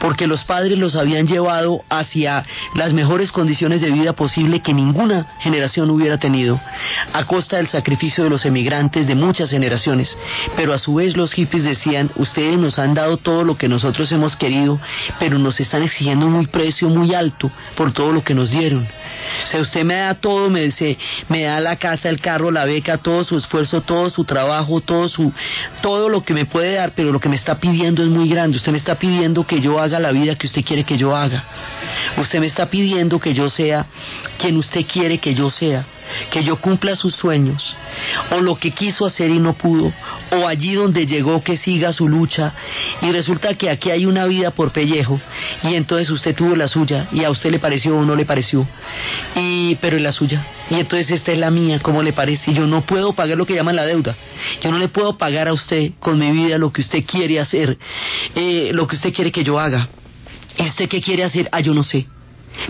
porque 0.00 0.26
los 0.26 0.42
padres 0.44 0.78
los 0.78 0.96
habían 0.96 1.26
llevado 1.26 1.82
hacia 1.90 2.42
las 2.74 2.94
mejores 2.94 3.30
condiciones 3.32 3.82
de 3.82 3.90
vida 3.90 4.14
posible 4.14 4.60
que 4.60 4.72
ninguna 4.72 5.26
generación 5.40 5.90
hubiera 5.90 6.16
tenido, 6.16 6.58
a 7.12 7.24
costa 7.24 7.58
del 7.58 7.66
sacrificio 7.66 8.24
de 8.24 8.30
los 8.30 8.46
emigrantes 8.46 9.06
de 9.06 9.14
muchas 9.14 9.50
generaciones. 9.50 10.16
Pero 10.56 10.72
a 10.72 10.78
su 10.78 10.94
vez 10.94 11.14
los 11.14 11.34
hippies 11.34 11.64
decían, 11.64 12.10
ustedes 12.16 12.56
nos 12.56 12.78
han 12.78 12.94
dado 12.94 13.18
todo 13.18 13.44
lo 13.44 13.58
que 13.58 13.68
nosotros 13.68 14.10
hemos 14.10 14.36
querido, 14.36 14.80
pero 15.18 15.38
nos 15.38 15.60
están 15.60 15.82
exigiendo 15.82 16.24
un 16.24 16.46
precio 16.46 16.88
muy 16.88 17.14
alto 17.14 17.50
por 17.76 17.92
todo 17.92 18.10
lo 18.10 18.24
que 18.24 18.34
nos 18.34 18.50
dieron. 18.50 18.88
O 19.44 19.46
sea, 19.46 19.60
usted 19.60 19.84
me 19.84 19.94
da 19.94 20.14
todo, 20.14 20.50
me 20.50 20.62
dice, 20.62 20.96
me 21.28 21.44
da 21.44 21.60
la 21.60 21.76
casa, 21.76 22.08
el 22.08 22.20
carro, 22.20 22.50
la 22.50 22.64
beca, 22.64 22.98
todo 22.98 23.24
su 23.24 23.36
esfuerzo, 23.36 23.80
todo 23.82 24.10
su 24.10 24.24
trabajo, 24.24 24.80
todo 24.80 25.08
su, 25.08 25.32
todo 25.80 26.08
lo 26.08 26.22
que 26.22 26.34
me 26.34 26.46
puede 26.46 26.74
dar, 26.74 26.92
pero 26.94 27.12
lo 27.12 27.20
que 27.20 27.28
me 27.28 27.36
está 27.36 27.58
pidiendo 27.58 28.02
es 28.02 28.08
muy 28.08 28.28
grande. 28.28 28.56
Usted 28.56 28.72
me 28.72 28.78
está 28.78 28.96
pidiendo 28.96 29.46
que 29.46 29.60
yo 29.60 29.78
haga 29.78 29.98
la 29.98 30.12
vida 30.12 30.34
que 30.36 30.46
usted 30.46 30.64
quiere 30.64 30.84
que 30.84 30.96
yo 30.96 31.14
haga. 31.14 31.44
Usted 32.18 32.40
me 32.40 32.46
está 32.46 32.66
pidiendo 32.66 33.18
que 33.18 33.34
yo 33.34 33.48
sea 33.48 33.86
quien 34.38 34.56
usted 34.56 34.84
quiere 34.86 35.18
que 35.18 35.34
yo 35.34 35.50
sea 35.50 35.84
que 36.30 36.42
yo 36.42 36.56
cumpla 36.56 36.96
sus 36.96 37.14
sueños, 37.14 37.74
o 38.30 38.40
lo 38.40 38.56
que 38.56 38.72
quiso 38.72 39.06
hacer 39.06 39.30
y 39.30 39.38
no 39.38 39.54
pudo, 39.54 39.92
o 40.30 40.46
allí 40.46 40.74
donde 40.74 41.06
llegó 41.06 41.42
que 41.42 41.56
siga 41.56 41.92
su 41.92 42.08
lucha, 42.08 42.52
y 43.00 43.10
resulta 43.10 43.54
que 43.54 43.70
aquí 43.70 43.90
hay 43.90 44.06
una 44.06 44.26
vida 44.26 44.50
por 44.50 44.72
pellejo, 44.72 45.20
y 45.62 45.74
entonces 45.74 46.10
usted 46.10 46.34
tuvo 46.34 46.56
la 46.56 46.68
suya, 46.68 47.08
y 47.12 47.24
a 47.24 47.30
usted 47.30 47.50
le 47.50 47.58
pareció 47.58 47.96
o 47.96 48.04
no 48.04 48.14
le 48.14 48.24
pareció, 48.24 48.66
y, 49.36 49.76
pero 49.76 49.96
es 49.96 50.02
la 50.02 50.12
suya, 50.12 50.46
y 50.70 50.74
entonces 50.74 51.10
esta 51.10 51.32
es 51.32 51.38
la 51.38 51.50
mía, 51.50 51.80
¿cómo 51.82 52.02
le 52.02 52.12
parece? 52.12 52.50
Y 52.50 52.54
yo 52.54 52.66
no 52.66 52.82
puedo 52.82 53.12
pagar 53.12 53.36
lo 53.36 53.46
que 53.46 53.54
llaman 53.54 53.76
la 53.76 53.84
deuda, 53.84 54.16
yo 54.62 54.70
no 54.70 54.78
le 54.78 54.88
puedo 54.88 55.16
pagar 55.16 55.48
a 55.48 55.52
usted 55.52 55.92
con 55.98 56.18
mi 56.18 56.30
vida 56.30 56.58
lo 56.58 56.72
que 56.72 56.80
usted 56.80 57.04
quiere 57.04 57.40
hacer, 57.40 57.76
eh, 58.34 58.70
lo 58.72 58.86
que 58.86 58.96
usted 58.96 59.12
quiere 59.12 59.30
que 59.32 59.44
yo 59.44 59.58
haga. 59.58 59.88
¿Y 60.58 60.68
usted 60.68 60.86
qué 60.86 61.00
quiere 61.00 61.24
hacer? 61.24 61.48
Ah, 61.50 61.60
yo 61.60 61.72
no 61.72 61.82
sé 61.82 62.06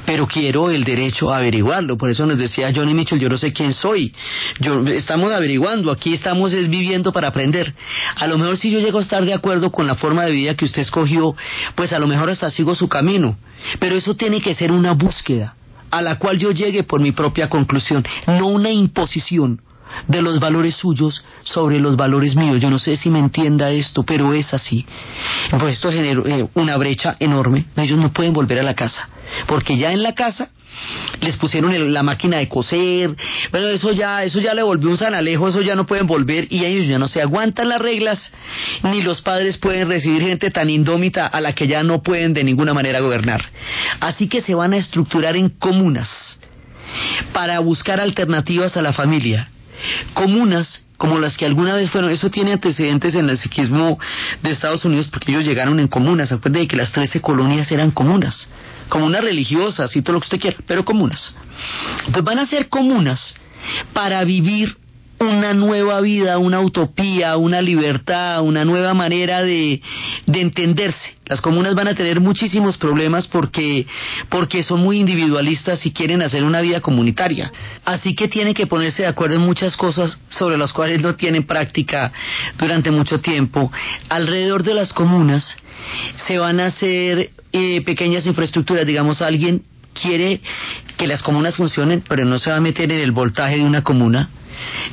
pero 0.05 0.27
quiero 0.27 0.71
el 0.71 0.85
derecho 0.85 1.33
a 1.33 1.39
averiguarlo. 1.39 1.97
Por 1.97 2.11
eso 2.11 2.27
nos 2.27 2.39
decía 2.39 2.73
Johnny 2.75 2.95
Mitchell, 2.95 3.21
yo 3.21 3.29
no 3.29 3.39
sé 3.39 3.53
quién 3.53 3.75
soy. 3.75 4.15
Yo, 4.61 4.81
estamos 4.87 5.33
averiguando, 5.33 5.91
aquí 5.91 6.15
estamos 6.15 6.53
es 6.53 6.69
viviendo 6.69 7.13
para 7.13 7.29
aprender. 7.29 7.75
A 8.17 8.27
lo 8.27 8.39
mejor 8.39 8.57
si 8.57 8.71
yo 8.71 8.81
llego 8.81 8.99
a 8.99 9.03
estar 9.03 9.25
de 9.25 9.35
acuerdo 9.35 9.71
con 9.71 9.87
la 9.87 9.95
forma 9.95 10.25
de 10.25 10.33
vida 10.33 10.55
que 10.55 10.65
usted 10.65 10.83
escogió, 10.83 11.35
pues 11.75 11.93
a 11.93 11.99
lo 11.99 12.07
mejor 12.07 12.31
hasta 12.31 12.51
sigo 12.51 12.75
su 12.75 12.89
camino. 12.89 13.37
Pero 13.79 13.97
eso 13.97 14.15
tiene 14.15 14.41
que 14.41 14.55
ser 14.55 14.73
una 14.73 14.93
búsqueda 14.93 15.57
a 15.91 16.01
la 16.01 16.19
cual 16.19 16.39
yo 16.39 16.53
llegue 16.53 16.85
por 16.85 17.01
mi 17.01 17.13
propia 17.13 17.51
conclusión, 17.51 18.03
no 18.27 18.47
una 18.47 18.71
imposición 18.71 19.61
de 20.09 20.23
los 20.23 20.41
valores 20.41 20.77
suyos 20.77 21.25
sobre 21.43 21.79
los 21.79 21.97
valores 21.97 22.37
míos. 22.37 22.61
Yo 22.61 22.71
no 22.71 22.79
sé 22.79 22.97
si 22.97 23.11
me 23.11 23.19
entienda 23.19 23.71
esto, 23.71 24.03
pero 24.03 24.33
es 24.33 24.53
así. 24.55 24.87
Pues 25.59 25.75
esto 25.75 25.91
generó 25.91 26.27
eh, 26.27 26.49
una 26.55 26.77
brecha 26.77 27.17
enorme. 27.19 27.67
Ellos 27.77 27.99
no 27.99 28.13
pueden 28.13 28.33
volver 28.33 28.59
a 28.61 28.63
la 28.63 28.75
casa, 28.75 29.09
porque 29.47 29.77
ya 29.77 29.93
en 29.93 30.03
la 30.03 30.15
casa 30.15 30.51
les 31.21 31.37
pusieron 31.37 31.93
la 31.93 32.03
máquina 32.03 32.39
de 32.39 32.49
coser, 32.49 33.15
bueno, 33.51 33.69
eso 33.69 33.93
ya, 33.93 34.25
eso 34.25 34.41
ya 34.41 34.55
le 34.55 34.63
volvió 34.63 34.91
un 34.91 34.97
sanalejo, 34.97 35.49
eso 35.49 35.61
ya 35.61 35.75
no 35.75 35.87
pueden 35.87 36.07
volver 36.07 36.47
y 36.51 36.65
ellos 36.65 36.89
ya 36.89 36.99
no 36.99 37.09
se 37.09 37.21
aguantan 37.21 37.69
las 37.69 37.81
reglas, 37.81 38.33
ni 38.83 39.03
los 39.03 39.21
padres 39.21 39.59
pueden 39.59 39.89
recibir 39.89 40.23
gente 40.23 40.51
tan 40.51 40.71
indómita 40.71 41.27
a 41.27 41.41
la 41.41 41.55
que 41.55 41.67
ya 41.67 41.83
no 41.83 42.03
pueden 42.03 42.33
de 42.33 42.43
ninguna 42.45 42.75
manera 42.75 43.01
gobernar. 43.01 43.45
Así 44.01 44.29
que 44.29 44.41
se 44.41 44.55
van 44.55 44.73
a 44.73 44.79
estructurar 44.79 45.37
en 45.37 45.51
comunas 45.51 46.39
para 47.33 47.59
buscar 47.61 48.01
alternativas 48.01 48.77
a 48.77 48.83
la 48.83 48.93
familia 48.93 49.52
comunas 50.15 50.85
como 50.97 51.19
las 51.19 51.37
que 51.37 51.45
alguna 51.45 51.75
vez 51.75 51.91
fueron, 51.91 52.13
eso 52.13 52.31
tiene 52.31 52.53
antecedentes 52.53 53.17
en 53.17 53.29
el 53.29 53.37
psiquismo 53.37 53.99
de 54.41 54.51
Estados 54.51 54.85
Unidos 54.85 55.09
porque 55.11 55.33
ellos 55.33 55.45
llegaron 55.45 55.81
en 55.81 55.89
comunas, 55.89 56.31
acuérdense 56.31 56.61
de 56.61 56.69
que 56.69 56.77
las 56.77 56.93
13 56.93 57.21
colonias 57.21 57.73
eran 57.73 57.91
comunas, 57.91 58.49
comunas 58.89 59.23
religiosas 59.23 59.97
y 59.97 60.03
todo 60.03 60.15
lo 60.15 60.21
que 60.21 60.27
usted 60.27 60.41
quiera, 60.41 60.57
pero 60.65 60.85
comunas. 60.85 61.37
Entonces 62.07 62.23
van 62.23 62.39
a 62.39 62.47
ser 62.47 62.69
comunas 62.69 63.35
para 63.93 64.23
vivir 64.23 64.77
una 65.23 65.55
nueva 65.55 66.01
vida, 66.01 66.39
una 66.39 66.61
utopía, 66.61 67.37
una 67.37 67.63
libertad, 67.63 68.43
una 68.43 68.65
nueva 68.65 68.95
manera 68.95 69.43
de, 69.43 69.81
de, 70.27 70.41
entenderse. 70.41 71.17
Las 71.27 71.41
comunas 71.41 71.75
van 71.75 71.89
a 71.89 71.95
tener 71.95 72.21
muchísimos 72.21 72.77
problemas 72.77 73.29
porque, 73.29 73.87
porque 74.29 74.63
son 74.63 74.81
muy 74.81 74.99
individualistas 74.99 75.85
y 75.87 75.93
quieren 75.93 76.23
hacer 76.23 76.45
una 76.45 76.61
vida 76.61 76.81
comunitaria. 76.81 77.53
Así 77.85 78.15
que 78.15 78.29
tienen 78.29 78.55
que 78.55 78.67
ponerse 78.67 79.03
de 79.03 79.09
acuerdo 79.09 79.37
en 79.37 79.43
muchas 79.43 79.77
cosas 79.77 80.19
sobre 80.29 80.59
las 80.59 80.73
cuales 80.73 81.01
no 81.01 81.15
tienen 81.15 81.45
práctica 81.45 82.13
durante 82.59 82.91
mucho 82.91 83.21
tiempo. 83.21 83.73
Alrededor 84.09 84.63
de 84.63 84.75
las 84.75 84.93
comunas 84.93 85.57
se 86.27 86.39
van 86.39 86.61
a 86.61 86.67
hacer 86.67 87.31
eh, 87.53 87.81
pequeñas 87.83 88.27
infraestructuras, 88.27 88.87
digamos, 88.87 89.23
alguien 89.23 89.63
quiere 90.01 90.41
que 90.97 91.07
las 91.07 91.23
comunas 91.23 91.57
funcionen, 91.57 92.03
pero 92.09 92.25
no 92.25 92.39
se 92.39 92.51
va 92.51 92.57
a 92.57 92.61
meter 92.61 92.91
en 92.91 93.01
el 93.01 93.13
voltaje 93.13 93.57
de 93.57 93.65
una 93.65 93.83
comuna 93.83 94.31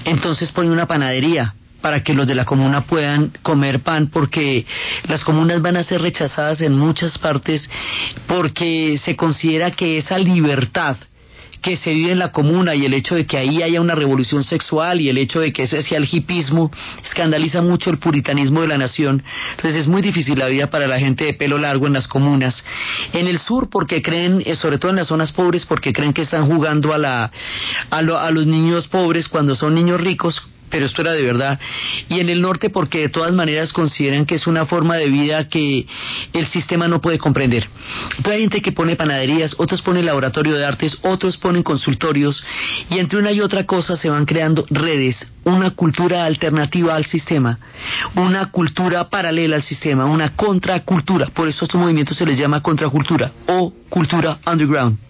entonces 0.05 0.51
pone 0.51 0.69
una 0.69 0.85
panadería 0.85 1.53
para 1.81 2.03
que 2.03 2.13
los 2.13 2.27
de 2.27 2.35
la 2.35 2.45
comuna 2.45 2.81
puedan 2.81 3.31
comer 3.41 3.79
pan 3.79 4.07
porque 4.07 4.65
las 5.07 5.23
comunas 5.23 5.61
van 5.61 5.77
a 5.77 5.83
ser 5.83 6.01
rechazadas 6.01 6.61
en 6.61 6.77
muchas 6.77 7.17
partes 7.17 7.69
porque 8.27 8.97
se 8.97 9.15
considera 9.15 9.71
que 9.71 9.97
esa 9.97 10.17
libertad 10.17 10.97
que 11.61 11.75
se 11.75 11.93
vive 11.93 12.11
en 12.11 12.19
la 12.19 12.31
comuna 12.31 12.75
y 12.75 12.85
el 12.85 12.93
hecho 12.93 13.15
de 13.15 13.25
que 13.25 13.37
ahí 13.37 13.61
haya 13.61 13.81
una 13.81 13.95
revolución 13.95 14.43
sexual 14.43 15.01
y 15.01 15.09
el 15.09 15.17
hecho 15.17 15.39
de 15.39 15.51
que 15.51 15.63
ese 15.63 15.81
sea 15.81 15.97
el 15.97 16.07
escandaliza 17.03 17.61
mucho 17.61 17.89
el 17.89 17.97
puritanismo 17.97 18.61
de 18.61 18.67
la 18.67 18.77
nación. 18.77 19.23
Entonces 19.51 19.81
es 19.81 19.87
muy 19.87 20.01
difícil 20.01 20.37
la 20.37 20.47
vida 20.47 20.67
para 20.67 20.87
la 20.87 20.99
gente 20.99 21.25
de 21.25 21.33
pelo 21.33 21.57
largo 21.57 21.87
en 21.87 21.93
las 21.93 22.07
comunas. 22.07 22.63
En 23.13 23.27
el 23.27 23.39
sur 23.39 23.69
porque 23.69 24.01
creen, 24.01 24.41
eh, 24.45 24.55
sobre 24.55 24.77
todo 24.77 24.91
en 24.91 24.97
las 24.97 25.07
zonas 25.07 25.31
pobres, 25.31 25.65
porque 25.65 25.93
creen 25.93 26.13
que 26.13 26.21
están 26.21 26.47
jugando 26.47 26.93
a, 26.93 26.97
la, 26.97 27.31
a, 27.89 27.97
a 27.97 28.31
los 28.31 28.45
niños 28.45 28.87
pobres 28.87 29.27
cuando 29.27 29.55
son 29.55 29.75
niños 29.75 29.99
ricos 29.99 30.41
pero 30.69 30.85
esto 30.85 31.01
era 31.01 31.13
de 31.13 31.23
verdad. 31.23 31.59
Y 32.09 32.19
en 32.19 32.29
el 32.29 32.41
norte 32.41 32.69
porque 32.69 32.99
de 32.99 33.09
todas 33.09 33.33
maneras 33.33 33.73
consideran 33.73 34.25
que 34.25 34.35
es 34.35 34.47
una 34.47 34.65
forma 34.65 34.95
de 34.95 35.09
vida 35.09 35.47
que 35.47 35.85
el 36.33 36.47
sistema 36.47 36.87
no 36.87 37.01
puede 37.01 37.17
comprender. 37.17 37.67
Entonces 38.17 38.33
hay 38.33 38.41
gente 38.41 38.61
que 38.61 38.71
pone 38.71 38.95
panaderías, 38.95 39.55
otros 39.57 39.81
ponen 39.81 40.05
laboratorio 40.05 40.55
de 40.55 40.65
artes, 40.65 40.97
otros 41.03 41.37
ponen 41.37 41.63
consultorios 41.63 42.43
y 42.89 42.99
entre 42.99 43.19
una 43.19 43.31
y 43.31 43.41
otra 43.41 43.65
cosa 43.65 43.95
se 43.95 44.09
van 44.09 44.25
creando 44.25 44.65
redes, 44.69 45.31
una 45.43 45.71
cultura 45.71 46.25
alternativa 46.25 46.95
al 46.95 47.05
sistema, 47.05 47.59
una 48.15 48.51
cultura 48.51 49.09
paralela 49.09 49.55
al 49.55 49.63
sistema, 49.63 50.05
una 50.05 50.35
contracultura. 50.35 51.27
Por 51.27 51.47
eso 51.47 51.63
a 51.63 51.65
estos 51.65 51.79
movimientos 51.79 52.17
se 52.17 52.25
les 52.25 52.37
llama 52.37 52.61
contracultura 52.61 53.31
o 53.47 53.73
cultura 53.89 54.39
underground. 54.45 55.08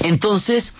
Entonces, 0.00 0.74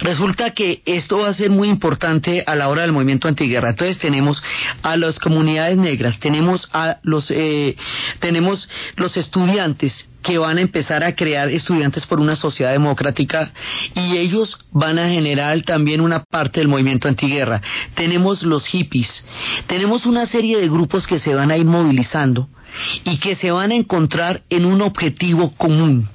resulta 0.00 0.50
que 0.50 0.82
esto 0.86 1.18
va 1.18 1.28
a 1.28 1.34
ser 1.34 1.50
muy 1.50 1.68
importante 1.68 2.42
a 2.46 2.54
la 2.54 2.68
hora 2.68 2.82
del 2.82 2.92
movimiento 2.92 3.28
antiguerra. 3.28 3.70
Entonces 3.70 3.98
tenemos 3.98 4.42
a 4.82 4.96
las 4.96 5.18
comunidades 5.18 5.76
negras, 5.76 6.18
tenemos 6.20 6.68
a 6.72 6.98
los, 7.02 7.30
eh, 7.30 7.76
tenemos 8.20 8.68
los 8.96 9.16
estudiantes 9.16 10.08
que 10.22 10.38
van 10.38 10.58
a 10.58 10.60
empezar 10.60 11.02
a 11.02 11.16
crear 11.16 11.48
estudiantes 11.48 12.06
por 12.06 12.20
una 12.20 12.36
sociedad 12.36 12.70
democrática 12.70 13.52
y 13.94 14.16
ellos 14.16 14.56
van 14.70 15.00
a 15.00 15.08
generar 15.08 15.60
también 15.62 16.00
una 16.00 16.22
parte 16.22 16.60
del 16.60 16.68
movimiento 16.68 17.08
antiguerra. 17.08 17.60
Tenemos 17.94 18.42
los 18.42 18.66
hippies, 18.66 19.26
tenemos 19.66 20.06
una 20.06 20.26
serie 20.26 20.58
de 20.58 20.68
grupos 20.68 21.06
que 21.06 21.18
se 21.18 21.34
van 21.34 21.50
a 21.50 21.56
ir 21.56 21.66
movilizando 21.66 22.48
y 23.04 23.18
que 23.18 23.34
se 23.34 23.50
van 23.50 23.72
a 23.72 23.74
encontrar 23.74 24.42
en 24.48 24.64
un 24.64 24.80
objetivo 24.80 25.52
común 25.56 26.08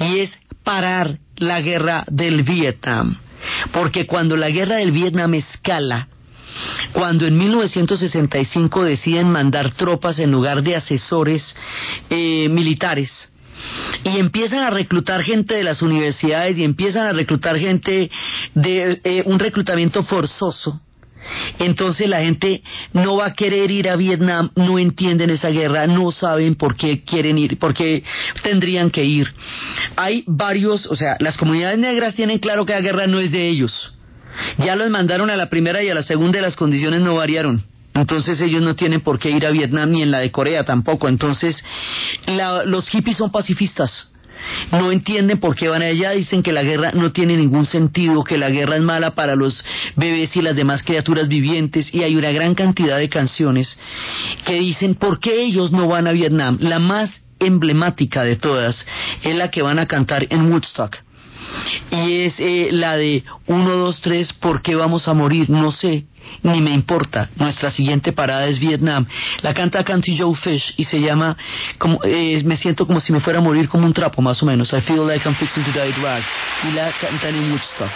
y 0.00 0.18
es 0.20 0.38
parar 0.62 1.18
la 1.36 1.60
guerra 1.60 2.04
del 2.08 2.42
Vietnam. 2.42 3.16
Porque 3.72 4.06
cuando 4.06 4.36
la 4.36 4.50
guerra 4.50 4.76
del 4.76 4.92
Vietnam 4.92 5.34
escala, 5.34 6.08
cuando 6.92 7.26
en 7.26 7.36
1965 7.36 8.84
deciden 8.84 9.30
mandar 9.30 9.72
tropas 9.74 10.18
en 10.18 10.30
lugar 10.30 10.62
de 10.62 10.76
asesores 10.76 11.56
eh, 12.10 12.48
militares, 12.48 13.28
y 14.04 14.18
empiezan 14.18 14.60
a 14.60 14.70
reclutar 14.70 15.22
gente 15.22 15.54
de 15.54 15.62
las 15.62 15.82
universidades 15.82 16.58
y 16.58 16.64
empiezan 16.64 17.06
a 17.06 17.12
reclutar 17.12 17.58
gente 17.58 18.10
de 18.54 19.00
eh, 19.04 19.22
un 19.26 19.38
reclutamiento 19.38 20.02
forzoso, 20.02 20.80
entonces 21.58 22.08
la 22.08 22.20
gente 22.20 22.62
no 22.92 23.16
va 23.16 23.26
a 23.26 23.34
querer 23.34 23.70
ir 23.70 23.88
a 23.88 23.96
Vietnam, 23.96 24.50
no 24.56 24.78
entienden 24.78 25.30
esa 25.30 25.48
guerra, 25.48 25.86
no 25.86 26.10
saben 26.10 26.54
por 26.54 26.76
qué 26.76 27.02
quieren 27.04 27.38
ir, 27.38 27.58
por 27.58 27.74
qué 27.74 28.02
tendrían 28.42 28.90
que 28.90 29.04
ir. 29.04 29.32
Hay 29.96 30.24
varios, 30.26 30.86
o 30.86 30.96
sea, 30.96 31.16
las 31.20 31.36
comunidades 31.36 31.78
negras 31.78 32.14
tienen 32.14 32.38
claro 32.38 32.66
que 32.66 32.72
la 32.72 32.80
guerra 32.80 33.06
no 33.06 33.20
es 33.20 33.30
de 33.30 33.48
ellos. 33.48 33.94
Ya 34.58 34.76
los 34.76 34.88
mandaron 34.90 35.30
a 35.30 35.36
la 35.36 35.50
primera 35.50 35.82
y 35.82 35.90
a 35.90 35.94
la 35.94 36.02
segunda 36.02 36.38
y 36.38 36.42
las 36.42 36.56
condiciones 36.56 37.00
no 37.00 37.16
variaron. 37.16 37.62
Entonces 37.94 38.40
ellos 38.40 38.62
no 38.62 38.74
tienen 38.74 39.02
por 39.02 39.18
qué 39.18 39.30
ir 39.30 39.44
a 39.44 39.50
Vietnam 39.50 39.90
ni 39.90 40.02
en 40.02 40.10
la 40.10 40.18
de 40.18 40.30
Corea 40.30 40.64
tampoco. 40.64 41.08
Entonces 41.08 41.62
los 42.64 42.88
hippies 42.88 43.18
son 43.18 43.30
pacifistas. 43.30 44.12
No 44.70 44.90
entienden 44.90 45.38
por 45.38 45.54
qué 45.54 45.68
van 45.68 45.82
allá, 45.82 46.10
dicen 46.10 46.42
que 46.42 46.52
la 46.52 46.62
guerra 46.62 46.92
no 46.92 47.12
tiene 47.12 47.36
ningún 47.36 47.66
sentido, 47.66 48.24
que 48.24 48.38
la 48.38 48.50
guerra 48.50 48.76
es 48.76 48.82
mala 48.82 49.14
para 49.14 49.36
los 49.36 49.64
bebés 49.96 50.36
y 50.36 50.42
las 50.42 50.56
demás 50.56 50.82
criaturas 50.82 51.28
vivientes 51.28 51.92
y 51.92 52.02
hay 52.02 52.16
una 52.16 52.32
gran 52.32 52.54
cantidad 52.54 52.98
de 52.98 53.08
canciones 53.08 53.78
que 54.44 54.54
dicen 54.54 54.94
por 54.94 55.20
qué 55.20 55.42
ellos 55.42 55.72
no 55.72 55.88
van 55.88 56.06
a 56.06 56.12
Vietnam. 56.12 56.58
La 56.60 56.78
más 56.78 57.22
emblemática 57.38 58.22
de 58.22 58.36
todas 58.36 58.86
es 59.22 59.36
la 59.36 59.50
que 59.50 59.62
van 59.62 59.78
a 59.78 59.86
cantar 59.86 60.26
en 60.30 60.50
Woodstock 60.50 60.98
y 61.90 62.22
es 62.22 62.34
eh, 62.38 62.68
la 62.70 62.96
de 62.96 63.24
1, 63.46 63.76
2, 63.76 64.00
3, 64.00 64.32
¿por 64.34 64.62
qué 64.62 64.74
vamos 64.74 65.08
a 65.08 65.14
morir? 65.14 65.50
No 65.50 65.70
sé, 65.70 66.04
ni 66.42 66.60
me 66.60 66.72
importa. 66.72 67.30
Nuestra 67.36 67.70
siguiente 67.70 68.12
parada 68.12 68.46
es 68.46 68.58
Vietnam. 68.58 69.06
La 69.42 69.54
canta 69.54 69.82
Canty 69.84 70.16
Joe 70.16 70.34
Fish 70.34 70.74
y 70.76 70.84
se 70.84 71.00
llama 71.00 71.36
como, 71.78 72.00
eh, 72.04 72.42
Me 72.44 72.56
siento 72.56 72.86
como 72.86 73.00
si 73.00 73.12
me 73.12 73.20
fuera 73.20 73.38
a 73.38 73.42
morir 73.42 73.68
como 73.68 73.86
un 73.86 73.92
trapo, 73.92 74.22
más 74.22 74.42
o 74.42 74.46
menos. 74.46 74.72
I 74.72 74.80
feel 74.80 75.06
like 75.06 75.26
I'm 75.26 75.34
fixing 75.34 75.64
to 75.64 75.72
die 75.72 75.92
rag. 76.02 76.22
Y 76.64 76.72
la 76.72 76.92
cantan 76.92 77.34
en 77.34 77.50
Woodstock. 77.52 77.90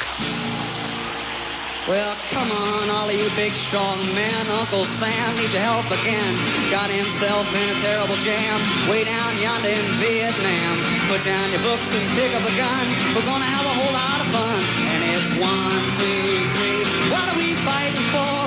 Well, 1.87 2.19
come 2.35 2.51
on, 2.51 2.91
all 2.91 3.07
of 3.07 3.15
you 3.15 3.31
big 3.39 3.55
strong 3.71 4.03
men. 4.11 4.51
Uncle 4.51 4.83
Sam 4.99 5.39
needs 5.39 5.55
your 5.55 5.63
help 5.63 5.87
again. 5.87 6.35
Got 6.67 6.91
himself 6.91 7.47
in 7.47 7.67
a 7.71 7.79
terrible 7.79 8.19
jam 8.27 8.59
way 8.91 9.07
down 9.07 9.39
yonder 9.39 9.71
in 9.71 10.03
Vietnam. 10.03 10.75
Put 11.07 11.23
down 11.23 11.55
your 11.55 11.63
books 11.63 11.87
and 11.95 12.11
pick 12.19 12.35
up 12.35 12.43
a 12.43 12.55
gun. 12.59 12.91
We're 13.15 13.23
gonna 13.23 13.47
have 13.47 13.71
a 13.71 13.75
whole 13.79 13.95
lot 13.95 14.19
of 14.19 14.27
fun. 14.35 15.06
One, 15.41 15.85
two, 16.01 16.23
three. 16.57 16.83
What 17.13 17.29
are 17.29 17.39
we 17.39 17.53
fighting 17.65 18.09
for? 18.13 18.41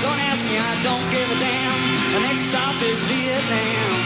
Don't 0.00 0.20
ask 0.20 0.40
me, 0.48 0.56
I 0.56 0.80
don't 0.82 1.10
give 1.12 1.28
a 1.28 1.38
damn. 1.38 1.80
The 2.14 2.20
next 2.20 2.48
stop 2.48 2.76
is 2.82 2.98
Vietnam. 3.08 4.01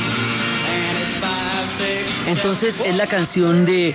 Entonces 2.26 2.80
es 2.84 2.94
la 2.96 3.06
canción 3.06 3.64
de 3.64 3.94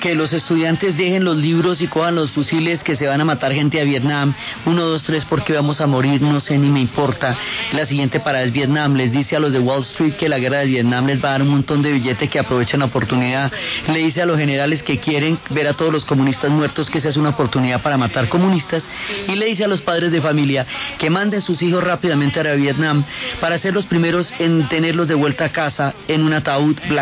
que 0.00 0.14
los 0.14 0.32
estudiantes 0.32 0.96
dejen 0.96 1.24
los 1.24 1.36
libros 1.36 1.80
y 1.80 1.86
cojan 1.86 2.14
los 2.14 2.30
fusiles 2.32 2.82
que 2.82 2.94
se 2.94 3.06
van 3.06 3.20
a 3.20 3.24
matar 3.24 3.52
gente 3.52 3.80
a 3.80 3.84
Vietnam. 3.84 4.34
Uno, 4.66 4.84
dos, 4.84 5.04
tres, 5.04 5.24
porque 5.24 5.52
vamos 5.52 5.80
a 5.80 5.86
morir, 5.86 6.20
no 6.22 6.40
sé 6.40 6.58
ni 6.58 6.70
me 6.70 6.80
importa. 6.80 7.36
La 7.72 7.84
siguiente 7.86 8.20
parada 8.20 8.44
es 8.44 8.52
Vietnam. 8.52 8.94
Les 8.94 9.12
dice 9.12 9.36
a 9.36 9.38
los 9.38 9.52
de 9.52 9.60
Wall 9.60 9.82
Street 9.82 10.14
que 10.14 10.28
la 10.28 10.38
guerra 10.38 10.58
de 10.58 10.66
Vietnam 10.66 11.06
les 11.06 11.22
va 11.22 11.28
a 11.28 11.32
dar 11.32 11.42
un 11.42 11.50
montón 11.50 11.82
de 11.82 11.92
billetes 11.92 12.28
que 12.28 12.38
aprovechen 12.38 12.80
la 12.80 12.86
oportunidad. 12.86 13.52
Le 13.88 13.98
dice 13.98 14.22
a 14.22 14.26
los 14.26 14.38
generales 14.38 14.82
que 14.82 14.98
quieren 14.98 15.38
ver 15.50 15.68
a 15.68 15.74
todos 15.74 15.92
los 15.92 16.04
comunistas 16.04 16.50
muertos 16.50 16.90
que 16.90 16.98
esa 16.98 17.10
es 17.10 17.16
una 17.16 17.30
oportunidad 17.30 17.82
para 17.82 17.96
matar 17.96 18.28
comunistas. 18.28 18.88
Y 19.28 19.36
le 19.36 19.46
dice 19.46 19.64
a 19.64 19.68
los 19.68 19.82
padres 19.82 20.10
de 20.10 20.20
familia 20.20 20.66
que 20.98 21.10
manden 21.10 21.40
sus 21.40 21.62
hijos 21.62 21.84
rápidamente 21.84 22.40
a 22.40 22.54
Vietnam 22.54 23.04
para 23.40 23.58
ser 23.58 23.74
los 23.74 23.86
primeros 23.86 24.32
en 24.38 24.68
tenerlos 24.68 25.08
de 25.08 25.14
vuelta 25.14 25.44
a 25.44 25.48
casa 25.50 25.94
en 26.08 26.22
un 26.22 26.32
ataúd 26.32 26.76
blanco. 26.88 27.01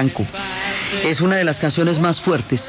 Es 1.04 1.20
una 1.20 1.36
de 1.36 1.44
las 1.44 1.58
canciones 1.58 1.98
más 1.98 2.20
fuertes. 2.20 2.62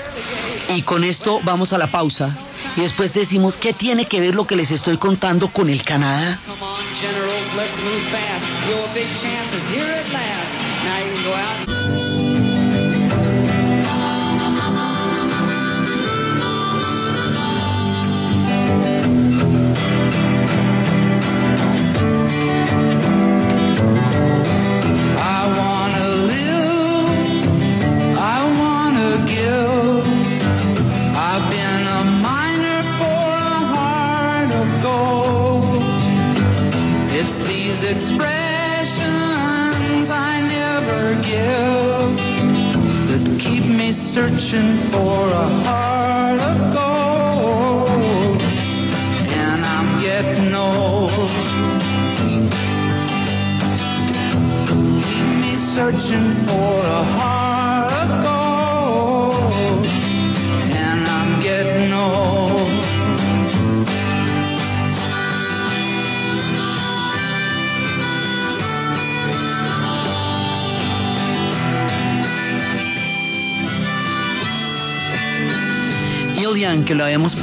Y 0.69 0.83
con 0.83 1.03
esto 1.03 1.39
vamos 1.43 1.73
a 1.73 1.77
la 1.77 1.87
pausa. 1.87 2.35
Y 2.75 2.81
después 2.81 3.13
decimos 3.13 3.57
qué 3.57 3.73
tiene 3.73 4.05
que 4.05 4.19
ver 4.19 4.35
lo 4.35 4.45
que 4.45 4.55
les 4.55 4.71
estoy 4.71 4.97
contando 4.97 5.51
con 5.51 5.69
el 5.69 5.83
Canadá. 5.83 6.39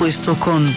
Puesto 0.08 0.40
con, 0.40 0.74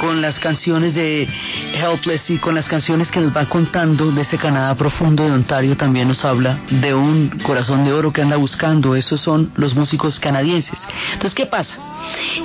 con 0.00 0.20
las 0.20 0.40
canciones 0.40 0.94
de 0.94 1.28
Helpless 1.76 2.28
y 2.30 2.38
con 2.38 2.56
las 2.56 2.68
canciones 2.68 3.08
que 3.08 3.20
nos 3.20 3.34
va 3.34 3.48
contando 3.48 4.10
de 4.10 4.22
ese 4.22 4.36
Canadá 4.36 4.74
profundo 4.74 5.22
de 5.22 5.30
Ontario, 5.30 5.76
también 5.76 6.08
nos 6.08 6.24
habla 6.24 6.58
de 6.68 6.92
un 6.92 7.30
corazón 7.44 7.84
de 7.84 7.92
oro 7.92 8.12
que 8.12 8.22
anda 8.22 8.34
buscando. 8.34 8.96
Esos 8.96 9.20
son 9.20 9.52
los 9.54 9.76
músicos 9.76 10.18
canadienses. 10.18 10.80
Entonces, 11.12 11.36
¿qué 11.36 11.46
pasa? 11.46 11.76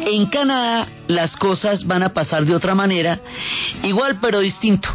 En 0.05 0.27
Canadá 0.27 0.87
las 1.07 1.35
cosas 1.35 1.83
van 1.87 2.03
a 2.03 2.09
pasar 2.09 2.45
de 2.45 2.53
otra 2.53 2.75
manera, 2.75 3.19
igual 3.81 4.19
pero 4.21 4.41
distinto. 4.41 4.87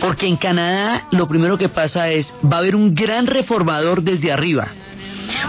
Porque 0.00 0.26
en 0.26 0.36
Canadá 0.36 1.06
lo 1.12 1.26
primero 1.26 1.56
que 1.56 1.70
pasa 1.70 2.10
es, 2.10 2.30
va 2.44 2.56
a 2.56 2.60
haber 2.60 2.76
un 2.76 2.94
gran 2.94 3.26
reformador 3.26 4.02
desde 4.02 4.30
arriba 4.30 4.68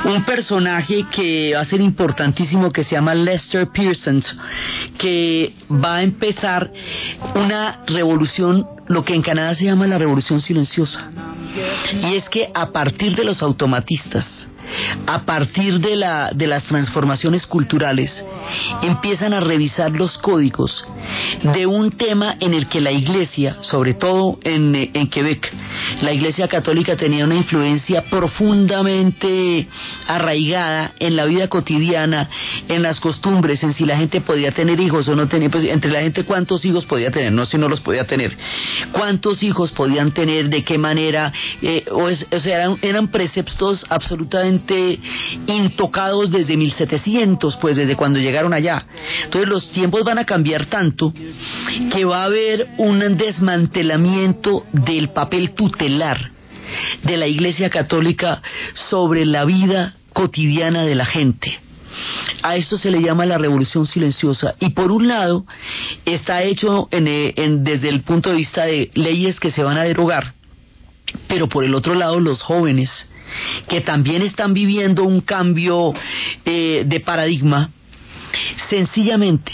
un 0.06 0.24
personaje 0.24 1.06
que 1.14 1.54
va 1.56 1.62
a 1.62 1.66
ser 1.66 1.82
importantísimo 1.82 2.72
que 2.72 2.84
se 2.84 2.96
llama 2.96 3.16
Lester 3.16 3.68
Pearson, 3.68 4.22
que 4.98 5.54
va 5.72 5.98
a 5.98 6.04
empezar 6.04 6.72
una 7.36 7.80
revolución, 7.88 8.68
lo 8.88 9.04
que 9.04 9.14
en 9.14 9.22
Canadá 9.22 9.56
se 9.56 9.66
llama 9.66 9.88
la 9.88 9.98
revolución 9.98 10.42
silenciosa. 10.42 11.12
Y 12.04 12.16
es 12.16 12.28
que 12.30 12.50
a 12.54 12.72
partir 12.72 13.16
de 13.16 13.24
los 13.24 13.42
automatistas, 13.42 14.50
a 15.06 15.26
partir 15.26 15.80
de, 15.80 15.96
la, 15.96 16.32
de 16.34 16.48
las 16.48 16.66
transformaciones 16.66 17.46
culturales, 17.46 18.24
empiezan 18.82 19.34
a 19.34 19.40
revisar 19.40 19.92
los 19.92 20.18
códigos 20.18 20.86
de 21.54 21.66
un 21.66 21.92
tema 21.92 22.36
en 22.40 22.54
el 22.54 22.68
que 22.68 22.82
la 22.82 22.92
Iglesia, 22.92 23.58
sobre 23.62 23.94
todo 23.94 24.40
en, 24.44 24.74
en 24.94 25.08
Quebec, 25.08 25.52
la 26.02 26.14
Iglesia 26.14 26.48
Católica 26.48 26.96
tenía 26.96 27.26
una 27.26 27.36
influencia 27.36 28.04
profundamente 28.04 29.68
arraigada 30.08 30.94
en 31.00 31.16
la 31.16 31.26
vida 31.26 31.48
cotidiana, 31.48 32.30
en 32.68 32.82
las 32.82 33.00
costumbres, 33.00 33.64
en 33.64 33.74
si 33.74 33.86
la 33.86 33.98
gente 33.98 34.22
podía 34.22 34.52
tener 34.52 34.80
hijos 34.80 35.08
o 35.08 35.16
no 35.16 35.28
tenía, 35.28 35.50
pues 35.50 35.66
entre 35.66 35.92
la 35.92 36.02
gente 36.02 36.24
cuántos 36.24 36.64
hijos 36.66 36.86
podía 36.86 37.12
tener, 37.12 37.32
no 37.32 37.46
si 37.46 37.58
no 37.58 37.68
los 37.68 37.82
podía 37.82 38.06
tener, 38.06 38.36
cuántos 38.92 39.44
hijos 39.44 39.72
podían 39.72 40.12
tener, 40.12 40.50
de 40.50 40.64
qué 40.64 40.78
manera, 40.78 41.32
eh, 41.62 41.86
o, 41.92 42.04
o, 42.04 42.40
sea, 42.40 42.56
eran, 42.56 42.78
eran 42.82 43.08
preceptos 43.08 43.86
absolutamente 43.90 44.73
intocados 45.48 46.32
desde 46.32 46.58
1700, 46.58 47.56
pues 47.58 47.78
desde 47.78 47.96
cuando 47.96 48.20
llegaron 48.20 48.54
allá. 48.54 48.86
Entonces 49.24 49.50
los 49.50 49.72
tiempos 49.72 50.04
van 50.04 50.20
a 50.20 50.26
cambiar 50.26 50.66
tanto 50.68 51.14
que 51.92 52.06
va 52.06 52.22
a 52.22 52.26
haber 52.26 52.68
un 52.78 53.18
desmantelamiento 53.18 54.66
del 54.72 55.10
papel 55.10 55.52
tutelar 55.52 56.32
de 57.04 57.18
la 57.18 57.28
Iglesia 57.28 57.70
Católica 57.70 58.42
sobre 58.90 59.26
la 59.26 59.46
vida 59.46 59.96
cotidiana 60.14 60.84
de 60.84 60.96
la 60.96 61.06
gente. 61.06 61.60
A 62.42 62.56
esto 62.56 62.78
se 62.78 62.90
le 62.90 63.02
llama 63.02 63.26
la 63.26 63.38
revolución 63.38 63.86
silenciosa. 63.86 64.56
Y 64.60 64.72
por 64.72 64.92
un 64.92 65.08
lado, 65.08 65.46
está 66.06 66.42
hecho 66.42 66.88
desde 66.92 67.90
el 67.90 68.02
punto 68.02 68.32
de 68.32 68.36
vista 68.36 68.66
de 68.66 68.90
leyes 68.96 69.40
que 69.40 69.52
se 69.52 69.64
van 69.64 69.78
a 69.78 69.84
derogar, 69.84 70.34
pero 71.28 71.48
por 71.48 71.64
el 71.64 71.76
otro 71.76 71.94
lado, 71.94 72.20
los 72.20 72.42
jóvenes, 72.42 73.13
que 73.68 73.82
también 73.82 74.22
están 74.22 74.54
viviendo 74.54 75.04
un 75.04 75.22
cambio 75.22 75.94
eh, 76.46 76.84
de 76.86 77.00
paradigma, 77.00 77.70
sencillamente, 78.70 79.52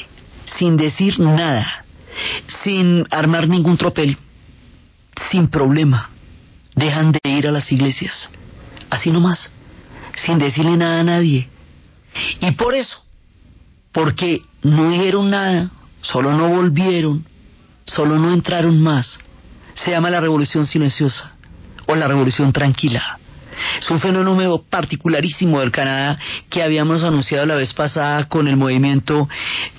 sin 0.58 0.78
decir 0.78 1.20
nada, 1.20 1.86
sin 2.64 3.06
armar 3.12 3.48
ningún 3.48 3.78
tropel, 3.78 4.18
sin 5.32 5.48
problema, 5.48 6.10
dejan 6.76 7.12
de 7.12 7.20
ir 7.30 7.48
a 7.48 7.52
las 7.52 7.72
iglesias, 7.72 8.32
así 8.90 9.12
nomás, 9.12 9.54
sin 10.16 10.38
decirle 10.38 10.78
nada 10.78 11.02
a 11.02 11.04
nadie. 11.04 11.48
Y 12.42 12.52
por 12.52 12.76
eso, 12.76 13.04
porque 13.92 14.42
no 14.64 14.90
dijeron 14.90 15.30
nada, 15.30 15.70
solo 16.02 16.34
no 16.34 16.50
volvieron, 16.50 17.26
solo 17.86 18.18
no 18.18 18.34
entraron 18.34 18.82
más, 18.82 19.20
se 19.76 19.92
llama 19.92 20.10
la 20.10 20.20
revolución 20.20 20.66
silenciosa 20.68 21.34
o 21.88 21.96
la 21.96 22.08
revolución 22.08 22.52
tranquila. 22.52 23.20
Es 23.80 23.90
un 23.90 24.00
fenómeno 24.00 24.64
particularísimo 24.70 25.60
del 25.60 25.72
Canadá 25.72 26.18
que 26.50 26.64
habíamos 26.64 27.04
anunciado 27.04 27.46
la 27.46 27.56
vez 27.56 27.74
pasada 27.74 28.26
con 28.28 28.48
el 28.48 28.58
movimiento 28.58 29.28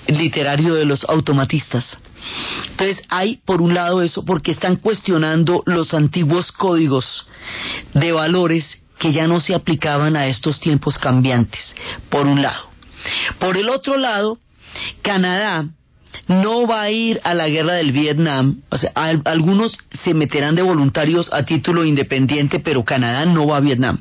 literario 0.07 0.75
de 0.75 0.85
los 0.85 1.03
automatistas. 1.05 1.97
Entonces 2.71 3.03
hay 3.09 3.37
por 3.37 3.61
un 3.61 3.73
lado 3.73 4.01
eso 4.01 4.23
porque 4.23 4.51
están 4.51 4.75
cuestionando 4.75 5.63
los 5.65 5.93
antiguos 5.93 6.51
códigos 6.51 7.27
de 7.93 8.11
valores 8.11 8.81
que 8.99 9.11
ya 9.11 9.27
no 9.27 9.39
se 9.39 9.55
aplicaban 9.55 10.15
a 10.15 10.27
estos 10.27 10.59
tiempos 10.59 10.97
cambiantes, 10.99 11.75
por 12.09 12.27
un 12.27 12.41
lado. 12.41 12.69
Por 13.39 13.57
el 13.57 13.67
otro 13.69 13.97
lado, 13.97 14.37
Canadá 15.01 15.65
no 16.31 16.65
va 16.65 16.83
a 16.83 16.89
ir 16.89 17.19
a 17.23 17.33
la 17.33 17.49
guerra 17.49 17.73
del 17.73 17.91
Vietnam. 17.91 18.61
O 18.69 18.77
sea, 18.77 18.91
algunos 19.25 19.77
se 20.03 20.13
meterán 20.13 20.55
de 20.55 20.61
voluntarios 20.61 21.31
a 21.33 21.43
título 21.43 21.83
independiente, 21.83 22.59
pero 22.59 22.83
Canadá 22.83 23.25
no 23.25 23.47
va 23.47 23.57
a 23.57 23.61
Vietnam. 23.61 23.99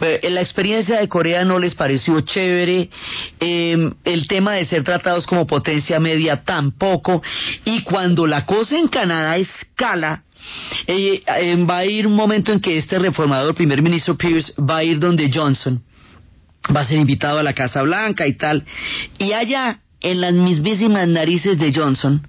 la 0.00 0.40
experiencia 0.40 0.98
de 0.98 1.06
Corea 1.06 1.44
no 1.44 1.60
les 1.60 1.76
pareció 1.76 2.20
chévere, 2.22 2.90
em, 3.38 3.94
el 4.02 4.26
tema 4.26 4.54
de 4.54 4.64
ser 4.64 4.82
tratados 4.82 5.24
como 5.24 5.46
potencia 5.46 6.00
media 6.00 6.42
tampoco, 6.42 7.22
y 7.64 7.82
cuando 7.82 8.26
la 8.26 8.44
cosa 8.44 8.76
en 8.76 8.88
Canadá 8.88 9.36
escala, 9.36 10.24
eh, 10.88 11.22
em, 11.26 11.64
va 11.64 11.78
a 11.78 11.86
ir 11.86 12.08
un 12.08 12.16
momento 12.16 12.50
en 12.52 12.58
que 12.58 12.76
este 12.76 12.98
reformador, 12.98 13.54
primer 13.54 13.82
ministro 13.82 14.16
Pierce, 14.16 14.52
va 14.60 14.78
a 14.78 14.84
ir 14.84 14.98
donde 14.98 15.30
Johnson, 15.32 15.80
va 16.74 16.80
a 16.80 16.84
ser 16.84 16.98
invitado 16.98 17.38
a 17.38 17.44
la 17.44 17.54
Casa 17.54 17.82
Blanca 17.82 18.26
y 18.26 18.36
tal, 18.36 18.64
y 19.16 19.32
allá 19.32 19.78
en 20.02 20.20
las 20.20 20.32
mismísimas 20.32 21.08
narices 21.08 21.58
de 21.58 21.72
Johnson, 21.72 22.26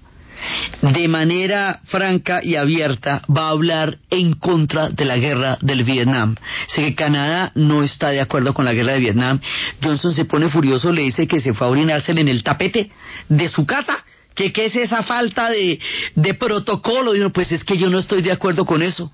de 0.82 1.08
manera 1.08 1.80
franca 1.84 2.40
y 2.42 2.56
abierta, 2.56 3.22
va 3.34 3.46
a 3.46 3.50
hablar 3.50 3.98
en 4.10 4.34
contra 4.34 4.88
de 4.90 5.04
la 5.04 5.16
guerra 5.16 5.58
del 5.60 5.84
Vietnam. 5.84 6.36
Sé 6.68 6.82
que 6.82 6.94
Canadá 6.94 7.52
no 7.54 7.82
está 7.82 8.08
de 8.08 8.20
acuerdo 8.20 8.52
con 8.52 8.64
la 8.64 8.72
guerra 8.74 8.94
de 8.94 9.00
Vietnam. 9.00 9.40
Johnson 9.82 10.14
se 10.14 10.24
pone 10.24 10.48
furioso, 10.48 10.92
le 10.92 11.02
dice 11.02 11.26
que 11.26 11.40
se 11.40 11.54
fue 11.54 11.66
a 11.66 11.70
orinársele 11.70 12.20
en 12.20 12.28
el 12.28 12.42
tapete 12.42 12.90
de 13.28 13.48
su 13.48 13.64
casa. 13.66 14.04
¿Que 14.34 14.52
qué 14.52 14.64
es 14.64 14.74
esa 14.74 15.04
falta 15.04 15.48
de, 15.48 15.78
de 16.16 16.34
protocolo? 16.34 17.14
Y 17.14 17.20
uno, 17.20 17.30
pues 17.30 17.52
es 17.52 17.62
que 17.62 17.78
yo 17.78 17.88
no 17.88 18.00
estoy 18.00 18.20
de 18.20 18.32
acuerdo 18.32 18.64
con 18.64 18.82
eso. 18.82 19.12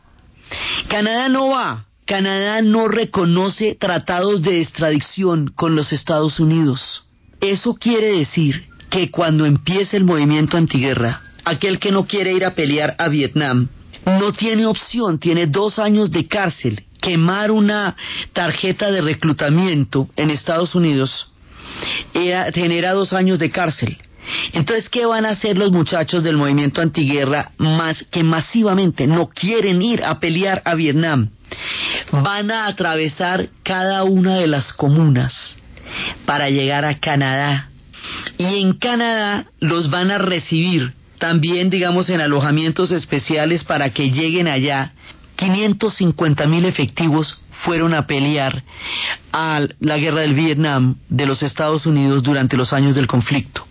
Canadá 0.89 1.29
no 1.29 1.49
va. 1.49 1.85
Canadá 2.07 2.63
no 2.63 2.89
reconoce 2.89 3.77
tratados 3.77 4.43
de 4.43 4.61
extradición 4.61 5.53
con 5.55 5.77
los 5.77 5.93
Estados 5.93 6.41
Unidos. 6.41 7.05
Eso 7.41 7.75
quiere 7.75 8.19
decir 8.19 8.69
que 8.91 9.11
cuando 9.11 9.47
empiece 9.47 9.97
el 9.97 10.05
movimiento 10.05 10.57
antiguerra, 10.57 11.23
aquel 11.45 11.79
que 11.79 11.91
no 11.91 12.07
quiere 12.07 12.33
ir 12.33 12.45
a 12.45 12.55
pelear 12.55 12.95
a 12.99 13.09
Vietnam 13.09 13.69
no 14.05 14.33
tiene 14.33 14.67
opción, 14.67 15.19
tiene 15.19 15.47
dos 15.47 15.79
años 15.79 16.11
de 16.11 16.27
cárcel. 16.27 16.85
Quemar 17.01 17.51
una 17.51 17.97
tarjeta 18.33 18.91
de 18.91 19.01
reclutamiento 19.01 20.09
en 20.17 20.31
Estados 20.31 20.75
Unidos 20.75 21.31
genera 22.53 22.93
dos 22.93 23.13
años 23.13 23.39
de 23.39 23.51
cárcel. 23.51 23.97
Entonces, 24.53 24.89
¿qué 24.91 25.07
van 25.07 25.25
a 25.25 25.31
hacer 25.31 25.57
los 25.57 25.71
muchachos 25.71 26.23
del 26.23 26.37
movimiento 26.37 26.83
antiguerra 26.83 27.53
más 27.57 28.05
que 28.11 28.23
masivamente 28.23 29.07
no 29.07 29.29
quieren 29.29 29.81
ir 29.81 30.05
a 30.05 30.21
pelear 30.21 30.61
a 30.65 30.75
Vietnam? 30.75 31.31
Van 32.13 32.51
a 32.51 32.67
atravesar 32.67 33.49
cada 33.63 34.05
una 34.05 34.37
de 34.37 34.47
las 34.47 34.73
comunas 34.75 35.60
para 36.27 36.51
llegar 36.51 36.85
a 36.85 36.99
Canadá. 36.99 37.69
Y 38.39 38.61
en 38.61 38.75
Canadá 38.75 39.47
los 39.61 39.91
van 39.91 40.11
a 40.11 40.19
recibir 40.19 40.93
también, 41.19 41.69
digamos, 41.69 42.09
en 42.09 42.21
alojamientos 42.21 42.91
especiales 42.91 43.63
para 43.65 43.91
que 43.91 44.11
lleguen 44.11 44.49
allá. 44.49 44.93
550 45.37 46.47
mil 46.47 46.65
efectivos 46.65 47.39
fueron 47.65 47.95
a 47.95 48.07
pelear 48.07 48.63
a 49.33 49.61
la 49.81 49.99
guerra 49.99 50.23
del 50.23 50.35
Vietnam 50.35 50.97
de 51.09 51.27
los 51.27 51.43
Estados 51.43 51.87
Unidos 51.87 52.23
durante 52.23 52.57
los 52.57 52.73
años 52.73 52.95
del 52.95 53.07
conflicto. 53.07 53.67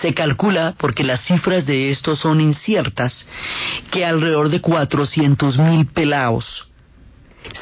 Se 0.00 0.14
calcula, 0.14 0.74
porque 0.78 1.04
las 1.04 1.20
cifras 1.24 1.66
de 1.66 1.90
esto 1.90 2.16
son 2.16 2.40
inciertas, 2.40 3.28
que 3.90 4.04
alrededor 4.04 4.48
de 4.48 4.60
400 4.60 5.58
mil 5.58 5.86
pelados 5.86 6.66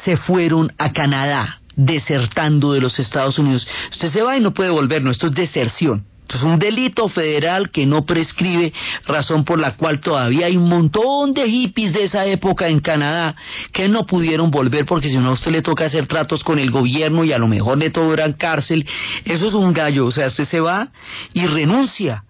se 0.03 0.17
fueron 0.17 0.71
a 0.77 0.91
Canadá 0.91 1.58
desertando 1.79 2.73
de 2.73 2.81
los 2.81 2.99
Estados 2.99 3.39
Unidos. 3.39 3.67
Usted 3.91 4.09
se 4.09 4.21
va 4.21 4.37
y 4.37 4.41
no 4.41 4.53
puede 4.53 4.69
volver, 4.69 5.01
no, 5.01 5.11
esto 5.11 5.27
es 5.27 5.33
deserción. 5.33 6.05
Es 6.27 6.43
un 6.43 6.59
delito 6.59 7.07
federal 7.07 7.71
que 7.71 7.87
no 7.87 8.05
prescribe, 8.05 8.71
razón 9.07 9.45
por 9.45 9.59
la 9.59 9.75
cual 9.75 9.99
todavía 9.99 10.45
hay 10.45 10.57
un 10.57 10.69
montón 10.69 11.33
de 11.33 11.49
hippies 11.49 11.91
de 11.91 12.03
esa 12.03 12.23
época 12.25 12.67
en 12.67 12.81
Canadá 12.81 13.35
que 13.73 13.89
no 13.89 14.05
pudieron 14.05 14.51
volver 14.51 14.85
porque 14.85 15.09
si 15.09 15.17
no 15.17 15.29
a 15.29 15.33
usted 15.33 15.51
le 15.51 15.63
toca 15.63 15.85
hacer 15.85 16.05
tratos 16.05 16.43
con 16.43 16.59
el 16.59 16.69
gobierno 16.69 17.23
y 17.23 17.33
a 17.33 17.39
lo 17.39 17.47
mejor 17.47 17.79
le 17.79 17.89
tocan 17.89 18.33
cárcel. 18.33 18.85
Eso 19.25 19.47
es 19.47 19.53
un 19.55 19.73
gallo, 19.73 20.05
o 20.05 20.11
sea, 20.11 20.27
usted 20.27 20.43
se 20.43 20.59
va 20.59 20.89
y 21.33 21.47
renuncia 21.47 22.23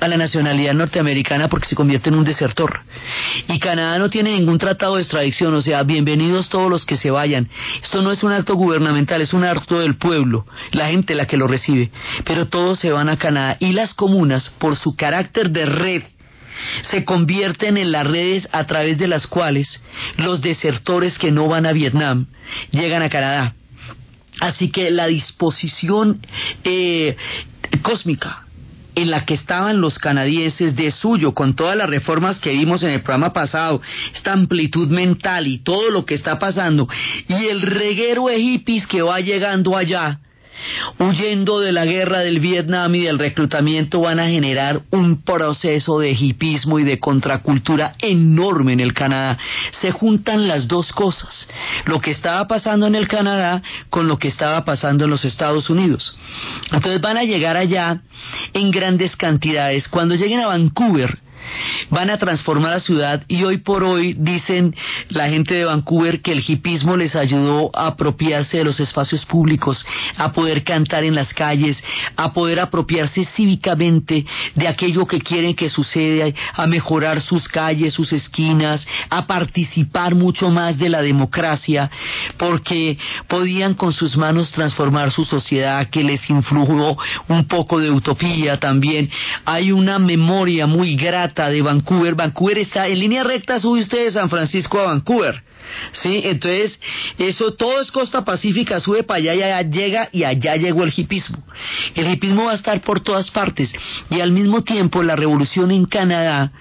a 0.00 0.08
la 0.08 0.16
nacionalidad 0.16 0.74
norteamericana 0.74 1.48
porque 1.48 1.68
se 1.68 1.74
convierte 1.74 2.08
en 2.08 2.16
un 2.16 2.24
desertor. 2.24 2.80
Y 3.48 3.58
Canadá 3.58 3.98
no 3.98 4.10
tiene 4.10 4.30
ningún 4.30 4.58
tratado 4.58 4.96
de 4.96 5.02
extradición, 5.02 5.54
o 5.54 5.60
sea, 5.60 5.82
bienvenidos 5.82 6.48
todos 6.48 6.70
los 6.70 6.84
que 6.84 6.96
se 6.96 7.10
vayan. 7.10 7.48
Esto 7.82 8.02
no 8.02 8.12
es 8.12 8.22
un 8.22 8.32
acto 8.32 8.54
gubernamental, 8.54 9.20
es 9.20 9.32
un 9.32 9.44
acto 9.44 9.80
del 9.80 9.96
pueblo, 9.96 10.44
la 10.72 10.88
gente 10.88 11.14
la 11.14 11.26
que 11.26 11.36
lo 11.36 11.46
recibe. 11.46 11.90
Pero 12.24 12.46
todos 12.46 12.78
se 12.78 12.90
van 12.90 13.08
a 13.08 13.16
Canadá 13.16 13.56
y 13.60 13.72
las 13.72 13.94
comunas, 13.94 14.50
por 14.58 14.76
su 14.76 14.96
carácter 14.96 15.50
de 15.50 15.66
red, 15.66 16.02
se 16.82 17.04
convierten 17.04 17.76
en 17.76 17.92
las 17.92 18.06
redes 18.06 18.48
a 18.52 18.64
través 18.64 18.98
de 18.98 19.08
las 19.08 19.26
cuales 19.26 19.82
los 20.16 20.40
desertores 20.40 21.18
que 21.18 21.30
no 21.30 21.48
van 21.48 21.66
a 21.66 21.72
Vietnam 21.72 22.26
llegan 22.70 23.02
a 23.02 23.10
Canadá. 23.10 23.54
Así 24.40 24.70
que 24.70 24.90
la 24.90 25.06
disposición 25.06 26.20
eh, 26.64 27.16
cósmica 27.82 28.45
en 28.96 29.10
la 29.10 29.26
que 29.26 29.34
estaban 29.34 29.80
los 29.80 29.98
canadienses 29.98 30.74
de 30.74 30.90
suyo, 30.90 31.34
con 31.34 31.54
todas 31.54 31.76
las 31.76 31.88
reformas 31.88 32.40
que 32.40 32.52
vimos 32.52 32.82
en 32.82 32.90
el 32.90 33.02
programa 33.02 33.32
pasado, 33.32 33.82
esta 34.12 34.32
amplitud 34.32 34.88
mental 34.88 35.46
y 35.46 35.58
todo 35.58 35.90
lo 35.90 36.06
que 36.06 36.14
está 36.14 36.38
pasando, 36.38 36.88
y 37.28 37.34
el 37.34 37.60
reguero 37.60 38.26
de 38.26 38.40
hippies 38.40 38.86
que 38.86 39.02
va 39.02 39.20
llegando 39.20 39.76
allá, 39.76 40.18
huyendo 40.98 41.60
de 41.60 41.72
la 41.72 41.84
guerra 41.84 42.20
del 42.20 42.40
Vietnam 42.40 42.94
y 42.94 43.00
del 43.00 43.18
reclutamiento, 43.18 44.00
van 44.00 44.20
a 44.20 44.28
generar 44.28 44.80
un 44.90 45.22
proceso 45.22 45.98
de 45.98 46.12
hipismo 46.12 46.78
y 46.78 46.84
de 46.84 46.98
contracultura 46.98 47.94
enorme 47.98 48.72
en 48.72 48.80
el 48.80 48.92
Canadá. 48.92 49.38
Se 49.80 49.90
juntan 49.90 50.48
las 50.48 50.68
dos 50.68 50.92
cosas, 50.92 51.48
lo 51.84 52.00
que 52.00 52.10
estaba 52.10 52.46
pasando 52.46 52.86
en 52.86 52.94
el 52.94 53.08
Canadá 53.08 53.62
con 53.90 54.08
lo 54.08 54.18
que 54.18 54.28
estaba 54.28 54.64
pasando 54.64 55.04
en 55.04 55.10
los 55.10 55.24
Estados 55.24 55.70
Unidos. 55.70 56.16
Entonces 56.72 57.00
van 57.00 57.16
a 57.16 57.24
llegar 57.24 57.56
allá 57.56 58.00
en 58.52 58.70
grandes 58.70 59.16
cantidades. 59.16 59.88
Cuando 59.88 60.14
lleguen 60.14 60.40
a 60.40 60.46
Vancouver, 60.46 61.18
van 61.90 62.10
a 62.10 62.18
transformar 62.18 62.72
la 62.72 62.80
ciudad 62.80 63.22
y 63.28 63.44
hoy 63.44 63.58
por 63.58 63.82
hoy 63.82 64.14
dicen 64.18 64.74
la 65.08 65.28
gente 65.28 65.54
de 65.54 65.64
Vancouver 65.64 66.20
que 66.20 66.32
el 66.32 66.44
hipismo 66.46 66.96
les 66.96 67.16
ayudó 67.16 67.70
a 67.74 67.88
apropiarse 67.88 68.58
de 68.58 68.64
los 68.64 68.80
espacios 68.80 69.24
públicos, 69.24 69.84
a 70.16 70.32
poder 70.32 70.64
cantar 70.64 71.04
en 71.04 71.14
las 71.14 71.32
calles, 71.32 71.82
a 72.16 72.32
poder 72.32 72.60
apropiarse 72.60 73.24
cívicamente 73.36 74.24
de 74.54 74.68
aquello 74.68 75.06
que 75.06 75.20
quieren 75.20 75.54
que 75.54 75.68
suceda, 75.68 76.26
a 76.54 76.66
mejorar 76.66 77.20
sus 77.20 77.48
calles, 77.48 77.94
sus 77.94 78.12
esquinas, 78.12 78.86
a 79.10 79.26
participar 79.26 80.14
mucho 80.14 80.50
más 80.50 80.78
de 80.78 80.88
la 80.88 81.02
democracia, 81.02 81.90
porque 82.36 82.98
podían 83.28 83.74
con 83.74 83.92
sus 83.92 84.16
manos 84.16 84.50
transformar 84.52 85.10
su 85.10 85.24
sociedad 85.24 85.88
que 85.90 86.02
les 86.02 86.28
influyó 86.30 86.96
un 87.28 87.46
poco 87.46 87.80
de 87.80 87.90
utopía 87.90 88.58
también. 88.58 89.08
Hay 89.44 89.72
una 89.72 89.98
memoria 89.98 90.66
muy 90.66 90.96
grata 90.96 91.48
de 91.50 91.62
Vancouver. 91.62 91.75
Vancouver 91.82 92.58
está 92.58 92.86
en 92.86 92.98
línea 92.98 93.24
recta, 93.24 93.58
sube 93.58 93.80
usted 93.80 94.04
de 94.04 94.10
San 94.12 94.28
Francisco 94.28 94.78
a 94.78 94.86
Vancouver. 94.86 95.42
¿Sí? 95.92 96.20
Entonces, 96.24 96.78
eso 97.18 97.54
todo 97.54 97.80
es 97.80 97.90
costa 97.90 98.24
pacífica, 98.24 98.78
sube 98.80 99.02
para 99.02 99.18
allá 99.18 99.34
y 99.34 99.42
allá 99.42 99.62
llega 99.62 100.08
y 100.12 100.24
allá 100.24 100.56
llegó 100.56 100.84
el 100.84 100.92
hipismo. 100.96 101.38
El 101.94 102.12
hipismo 102.12 102.44
va 102.44 102.52
a 102.52 102.54
estar 102.54 102.80
por 102.82 103.00
todas 103.00 103.30
partes 103.30 103.72
y 104.10 104.20
al 104.20 104.30
mismo 104.30 104.62
tiempo 104.62 105.02
la 105.02 105.16
revolución 105.16 105.70
en 105.72 105.86
Canadá 105.86 106.52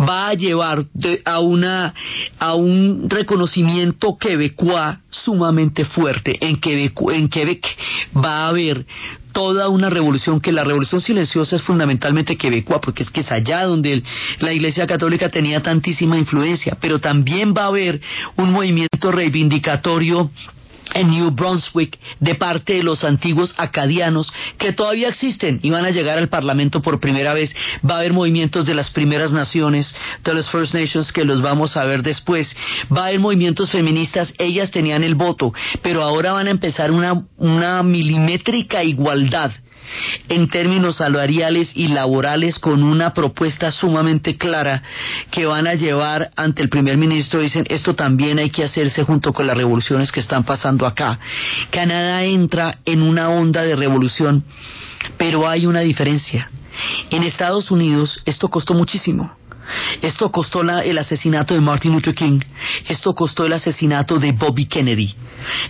va 0.00 0.28
a 0.28 0.34
llevar 0.34 0.84
a 1.24 1.40
una 1.40 1.94
a 2.38 2.54
un 2.54 3.08
reconocimiento 3.08 4.16
quebecois 4.18 4.98
sumamente 5.10 5.84
fuerte. 5.84 6.36
En 6.40 6.60
Quebec, 6.60 6.98
en 7.12 7.28
Quebec 7.28 7.66
va 8.16 8.44
a 8.44 8.48
haber 8.48 8.86
toda 9.32 9.68
una 9.68 9.88
revolución, 9.88 10.40
que 10.40 10.52
la 10.52 10.64
revolución 10.64 11.00
silenciosa 11.00 11.56
es 11.56 11.62
fundamentalmente 11.62 12.36
quebecua, 12.36 12.80
porque 12.80 13.02
es 13.02 13.10
que 13.10 13.20
es 13.20 13.30
allá 13.30 13.64
donde 13.64 14.02
la 14.40 14.52
Iglesia 14.52 14.86
Católica 14.86 15.30
tenía 15.30 15.62
tantísima 15.62 16.18
influencia, 16.18 16.76
pero 16.80 16.98
también 16.98 17.54
va 17.56 17.64
a 17.64 17.68
haber 17.68 18.00
un 18.36 18.52
movimiento 18.52 19.12
reivindicatorio 19.12 20.30
en 20.94 21.10
New 21.10 21.30
Brunswick 21.30 21.98
de 22.20 22.34
parte 22.34 22.74
de 22.74 22.82
los 22.82 23.04
antiguos 23.04 23.54
acadianos 23.56 24.32
que 24.58 24.72
todavía 24.72 25.08
existen 25.08 25.60
y 25.62 25.70
van 25.70 25.84
a 25.84 25.90
llegar 25.90 26.18
al 26.18 26.28
Parlamento 26.28 26.82
por 26.82 27.00
primera 27.00 27.34
vez. 27.34 27.54
Va 27.88 27.94
a 27.94 27.98
haber 27.98 28.12
movimientos 28.12 28.66
de 28.66 28.74
las 28.74 28.90
primeras 28.90 29.32
naciones, 29.32 29.94
de 30.24 30.34
los 30.34 30.50
First 30.50 30.74
Nations 30.74 31.12
que 31.12 31.24
los 31.24 31.42
vamos 31.42 31.76
a 31.76 31.84
ver 31.84 32.02
después. 32.02 32.54
Va 32.94 33.02
a 33.02 33.06
haber 33.08 33.20
movimientos 33.20 33.70
feministas, 33.70 34.32
ellas 34.38 34.70
tenían 34.70 35.04
el 35.04 35.14
voto, 35.14 35.52
pero 35.82 36.02
ahora 36.02 36.32
van 36.32 36.46
a 36.46 36.50
empezar 36.50 36.90
una, 36.90 37.24
una 37.36 37.82
milimétrica 37.82 38.82
igualdad 38.82 39.52
en 40.28 40.48
términos 40.48 40.96
salariales 40.96 41.72
y 41.74 41.88
laborales 41.88 42.58
con 42.58 42.82
una 42.82 43.14
propuesta 43.14 43.70
sumamente 43.70 44.36
clara 44.36 44.82
que 45.30 45.46
van 45.46 45.66
a 45.66 45.74
llevar 45.74 46.30
ante 46.36 46.62
el 46.62 46.68
primer 46.68 46.96
ministro. 46.96 47.40
Dicen, 47.40 47.66
esto 47.68 47.94
también 47.94 48.38
hay 48.38 48.50
que 48.50 48.64
hacerse 48.64 49.04
junto 49.04 49.32
con 49.32 49.46
las 49.46 49.56
revoluciones 49.56 50.12
que 50.12 50.20
están 50.20 50.44
pasando 50.44 50.86
acá. 50.86 51.18
Canadá 51.70 52.24
entra 52.24 52.78
en 52.84 53.02
una 53.02 53.30
onda 53.30 53.62
de 53.62 53.76
revolución, 53.76 54.44
pero 55.16 55.48
hay 55.48 55.66
una 55.66 55.80
diferencia. 55.80 56.50
En 57.10 57.22
Estados 57.22 57.70
Unidos 57.70 58.20
esto 58.24 58.48
costó 58.48 58.74
muchísimo. 58.74 59.37
Esto 60.02 60.30
costó 60.30 60.62
el 60.62 60.98
asesinato 60.98 61.54
de 61.54 61.60
Martin 61.60 61.92
Luther 61.92 62.14
King, 62.14 62.40
esto 62.88 63.14
costó 63.14 63.44
el 63.46 63.52
asesinato 63.52 64.18
de 64.18 64.32
Bobby 64.32 64.66
Kennedy, 64.66 65.14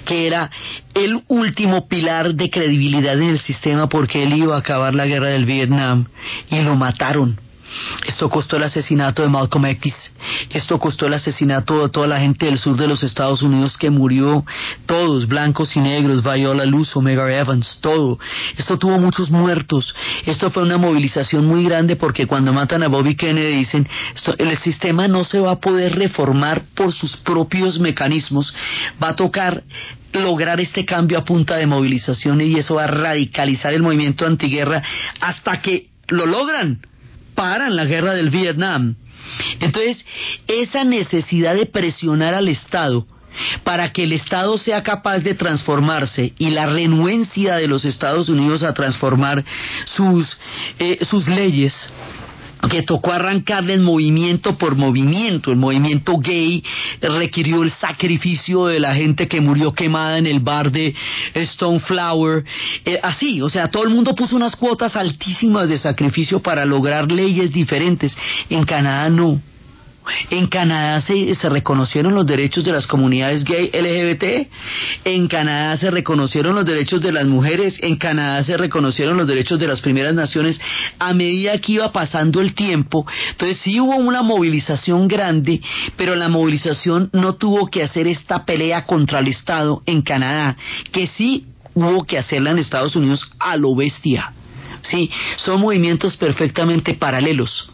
que 0.05 0.27
era 0.27 0.51
el 0.95 1.23
último 1.29 1.89
pilar 1.89 2.35
de 2.35 2.51
credibilidad 2.51 3.15
en 3.15 3.29
el 3.29 3.39
sistema 3.39 3.89
porque 3.89 4.23
él 4.23 4.35
iba 4.35 4.57
a 4.57 4.61
acabar 4.61 4.95
la 4.95 5.07
guerra 5.07 5.29
del 5.29 5.45
Vietnam 5.45 6.07
y 6.51 6.61
lo 6.61 6.77
mataron 6.77 7.48
esto 8.07 8.29
costó 8.31 8.57
el 8.57 8.63
asesinato 8.65 9.23
de 9.23 9.29
Malcolm 9.29 9.67
X. 9.67 9.95
Esto 10.51 10.79
costó 10.79 11.07
el 11.07 11.15
asesinato 11.15 11.83
de 11.83 11.89
toda 11.91 12.07
la 12.07 12.19
gente 12.19 12.47
del 12.47 12.59
sur 12.59 12.77
de 12.77 12.89
los 12.89 13.03
Estados 13.03 13.43
Unidos 13.43 13.77
que 13.77 13.91
murió, 13.91 14.45
todos, 14.87 15.27
blancos 15.27 15.77
y 15.77 15.81
negros, 15.81 16.23
Viola 16.23 16.65
Luz, 16.65 16.97
Omega 16.97 17.33
Evans, 17.33 17.79
todo. 17.81 18.19
Esto 18.57 18.79
tuvo 18.79 18.99
muchos 18.99 19.31
muertos. 19.31 19.95
Esto 20.25 20.51
fue 20.51 20.63
una 20.63 20.79
movilización 20.79 21.47
muy 21.47 21.65
grande 21.65 21.97
porque 21.97 22.27
cuando 22.27 22.53
matan 22.53 22.83
a 22.83 22.89
Bobby 22.89 23.15
Kennedy 23.15 23.57
dicen, 23.57 23.87
el 24.39 24.59
sistema 24.59 25.07
no 25.07 25.25
se 25.25 25.39
va 25.39 25.53
a 25.53 25.61
poder 25.61 25.97
reformar 25.97 26.63
por 26.75 26.93
sus 26.93 27.17
propios 27.19 27.79
mecanismos. 27.79 28.55
Va 29.03 29.11
a 29.11 29.17
tocar 29.17 29.63
lograr 30.13 30.59
este 30.61 30.87
cambio 30.87 31.19
a 31.19 31.25
punta 31.25 31.57
de 31.57 31.67
movilización 31.67 32.41
y 32.41 32.59
eso 32.59 32.77
va 32.77 32.85
a 32.85 32.89
radicalizar 32.89 33.75
el 33.75 33.83
movimiento 33.83 34.25
antiguerra 34.25 34.83
hasta 35.21 35.61
que 35.61 35.89
lo 36.09 36.25
logran 36.25 36.81
paran 37.39 37.77
la 37.77 37.85
guerra 37.85 38.15
del 38.15 38.31
Vietnam. 38.31 38.97
Entonces, 39.61 40.05
esa 40.49 40.83
necesidad 40.83 41.55
de 41.55 41.67
presionar 41.67 42.35
al 42.35 42.49
Estado 42.49 43.07
para 43.63 43.93
que 43.93 44.03
el 44.03 44.13
Estado 44.13 44.59
sea 44.59 44.83
capaz 44.83 45.21
de 45.21 45.35
transformarse 45.35 46.33
y 46.37 46.51
la 46.51 46.67
renuencia 46.67 47.55
de 47.55 47.69
los 47.69 47.85
Estados 47.85 48.29
Unidos 48.29 48.65
a 48.65 48.75
transformar 48.75 49.45
sus, 49.95 50.27
eh, 50.81 50.99
sus 51.09 51.29
leyes 51.29 51.73
que 52.71 52.83
tocó 52.83 53.13
arrancarle 53.13 53.75
el 53.75 53.81
movimiento 53.81 54.57
por 54.57 54.77
movimiento. 54.77 55.51
El 55.51 55.59
movimiento 55.59 56.19
gay 56.19 56.63
requirió 57.01 57.63
el 57.63 57.71
sacrificio 57.73 58.67
de 58.67 58.81
la 58.81 58.95
gente 58.95 59.29
que 59.29 59.41
murió 59.41 59.73
quemada 59.73 60.19
en 60.19 60.27
el 60.27 60.41
bar 60.41 60.71
de 60.73 60.95
Stone 61.35 61.81
Flower. 61.81 62.45
Eh, 62.85 62.99
así, 63.03 63.41
o 63.41 63.49
sea, 63.49 63.69
todo 63.69 63.85
el 63.85 63.91
mundo 63.91 64.15
puso 64.15 64.37
unas 64.37 64.57
cuotas 64.57 64.97
altísimas 64.97 65.69
de 65.69 65.79
sacrificio 65.79 66.41
para 66.41 66.65
lograr 66.65 67.11
leyes 67.11 67.53
diferentes. 67.53 68.17
En 68.51 68.65
Canadá 68.65 69.09
no. 69.09 69.41
En 70.31 70.47
Canadá 70.47 71.01
se, 71.01 71.35
se, 71.35 71.49
reconocieron 71.49 72.15
los 72.15 72.27
derechos 72.27 72.65
de 72.65 72.73
las 72.73 72.87
comunidades 72.87 73.45
gay 73.45 73.71
LGBT, 73.73 74.49
en 75.05 75.29
Canadá 75.29 75.77
se 75.77 75.91
reconocieron 75.91 76.55
los 76.55 76.65
derechos 76.65 77.01
de 77.01 77.13
las 77.13 77.27
mujeres, 77.27 77.79
en 77.83 77.97
Canadá 77.97 78.43
se 78.43 78.57
reconocieron 78.57 79.17
los 79.17 79.27
derechos 79.27 79.59
de 79.59 79.69
las 79.69 79.81
primeras 79.81 80.15
naciones 80.15 80.61
a 80.99 81.13
medida 81.15 81.59
que 81.59 81.73
iba 81.73 81.93
pasando 81.93 82.41
el 82.41 82.55
tiempo. 82.55 83.07
Entonces 83.31 83.59
sí 83.59 83.81
hubo 83.81 83.97
una 83.97 84.23
movilización 84.23 85.09
grande, 85.09 85.61
pero 85.97 86.15
la 86.15 86.29
movilización 86.29 87.11
no 87.13 87.35
tuvo 87.35 87.69
que 87.69 87.83
hacer 87.83 88.07
esta 88.07 88.45
pelea 88.45 88.85
contra 88.85 89.21
el 89.21 89.29
Estado 89.29 89.83
en 89.87 90.03
Canadá, 90.03 90.57
que 90.93 91.07
sí 91.07 91.47
hubo 91.75 92.05
que 92.05 92.19
hacerla 92.19 92.51
en 92.51 92.59
Estados 92.59 92.97
Unidos 92.97 93.31
a 93.39 93.57
lo 93.57 93.75
bestia. 93.75 94.33
Sí, 94.83 95.11
son 95.37 95.61
movimientos 95.61 96.17
perfectamente 96.17 96.95
paralelos 96.95 97.71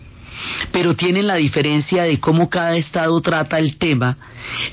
pero 0.72 0.94
tienen 0.94 1.26
la 1.26 1.36
diferencia 1.36 2.04
de 2.04 2.20
cómo 2.20 2.48
cada 2.48 2.76
estado 2.76 3.20
trata 3.20 3.58
el 3.58 3.76
tema 3.76 4.16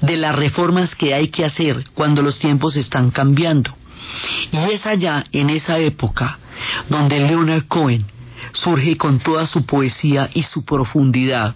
de 0.01 0.17
las 0.17 0.35
reformas 0.35 0.95
que 0.95 1.13
hay 1.13 1.29
que 1.29 1.45
hacer 1.45 1.83
cuando 1.93 2.21
los 2.21 2.39
tiempos 2.39 2.75
están 2.75 3.11
cambiando. 3.11 3.75
Y 4.51 4.57
es 4.71 4.85
allá, 4.85 5.23
en 5.31 5.49
esa 5.49 5.77
época, 5.77 6.37
donde 6.89 7.19
Leonard 7.19 7.65
Cohen 7.67 8.05
surge 8.53 8.97
con 8.97 9.19
toda 9.19 9.47
su 9.47 9.65
poesía 9.65 10.29
y 10.33 10.43
su 10.43 10.65
profundidad 10.65 11.55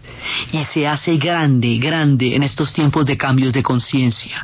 y 0.51 0.63
se 0.73 0.87
hace 0.87 1.17
grande, 1.17 1.77
grande 1.77 2.35
en 2.35 2.43
estos 2.43 2.71
tiempos 2.73 3.05
de 3.05 3.17
cambios 3.17 3.53
de 3.53 3.63
conciencia. 3.63 4.43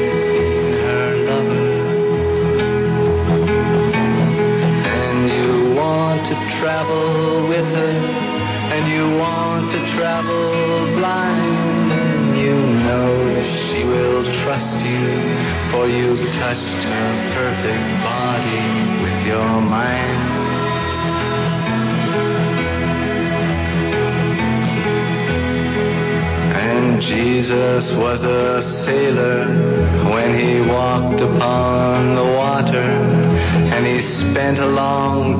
travel 6.61 7.49
with 7.49 7.65
her, 7.65 7.97
and 8.69 8.85
you 8.85 9.17
want 9.17 9.65
to 9.73 9.81
travel 9.97 10.93
blind, 10.93 11.89
and 11.89 12.37
you 12.37 12.53
know 12.85 13.09
that 13.33 13.49
she 13.65 13.81
will 13.81 14.21
trust 14.45 14.77
you, 14.85 15.09
for 15.73 15.89
you've 15.89 16.21
touched 16.37 16.81
her 16.85 17.09
perfect 17.33 17.87
body 18.05 18.61
with 19.01 19.25
your 19.25 19.57
mind. 19.57 20.21
And 26.61 27.01
Jesus 27.01 27.89
was 27.97 28.21
a 28.21 28.61
sailor 28.85 29.49
when 30.13 30.37
he 30.37 30.61
walked 30.69 31.21
upon 31.21 32.13
the 32.15 32.27
water 32.37 33.31
and 33.71 33.87
he 33.87 34.01
spent 34.01 34.59
a 34.59 34.65
long 34.67 34.90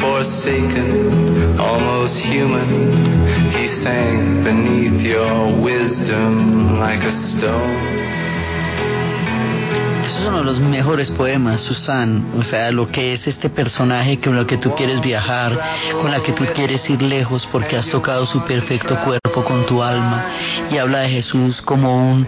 forsaken, 0.00 1.60
almost 1.60 2.16
human. 2.24 3.52
He 3.52 3.68
sank 3.68 4.44
beneath 4.44 5.00
your 5.04 5.60
wisdom 5.60 6.78
like 6.80 7.04
a 7.04 7.12
stone. 7.12 7.90
Es 10.20 10.26
uno 10.26 10.38
de 10.38 10.44
los 10.44 10.60
mejores 10.60 11.10
poemas, 11.12 11.62
Susan. 11.62 12.32
O 12.36 12.42
sea, 12.42 12.70
lo 12.70 12.86
que 12.86 13.14
es 13.14 13.26
este 13.26 13.48
personaje 13.48 14.20
con 14.20 14.36
el 14.36 14.44
que 14.44 14.58
tú 14.58 14.74
quieres 14.74 15.00
viajar, 15.00 15.58
con 16.00 16.10
la 16.10 16.22
que 16.22 16.32
tú 16.32 16.44
quieres 16.54 16.88
ir 16.90 17.00
lejos 17.00 17.48
porque 17.50 17.76
has 17.76 17.88
tocado 17.88 18.26
su 18.26 18.44
perfecto 18.44 18.98
cuerpo 19.02 19.42
con 19.44 19.64
tu 19.64 19.82
alma. 19.82 20.26
Y 20.70 20.76
habla 20.76 21.00
de 21.00 21.08
Jesús 21.08 21.62
como 21.62 22.12
un, 22.12 22.26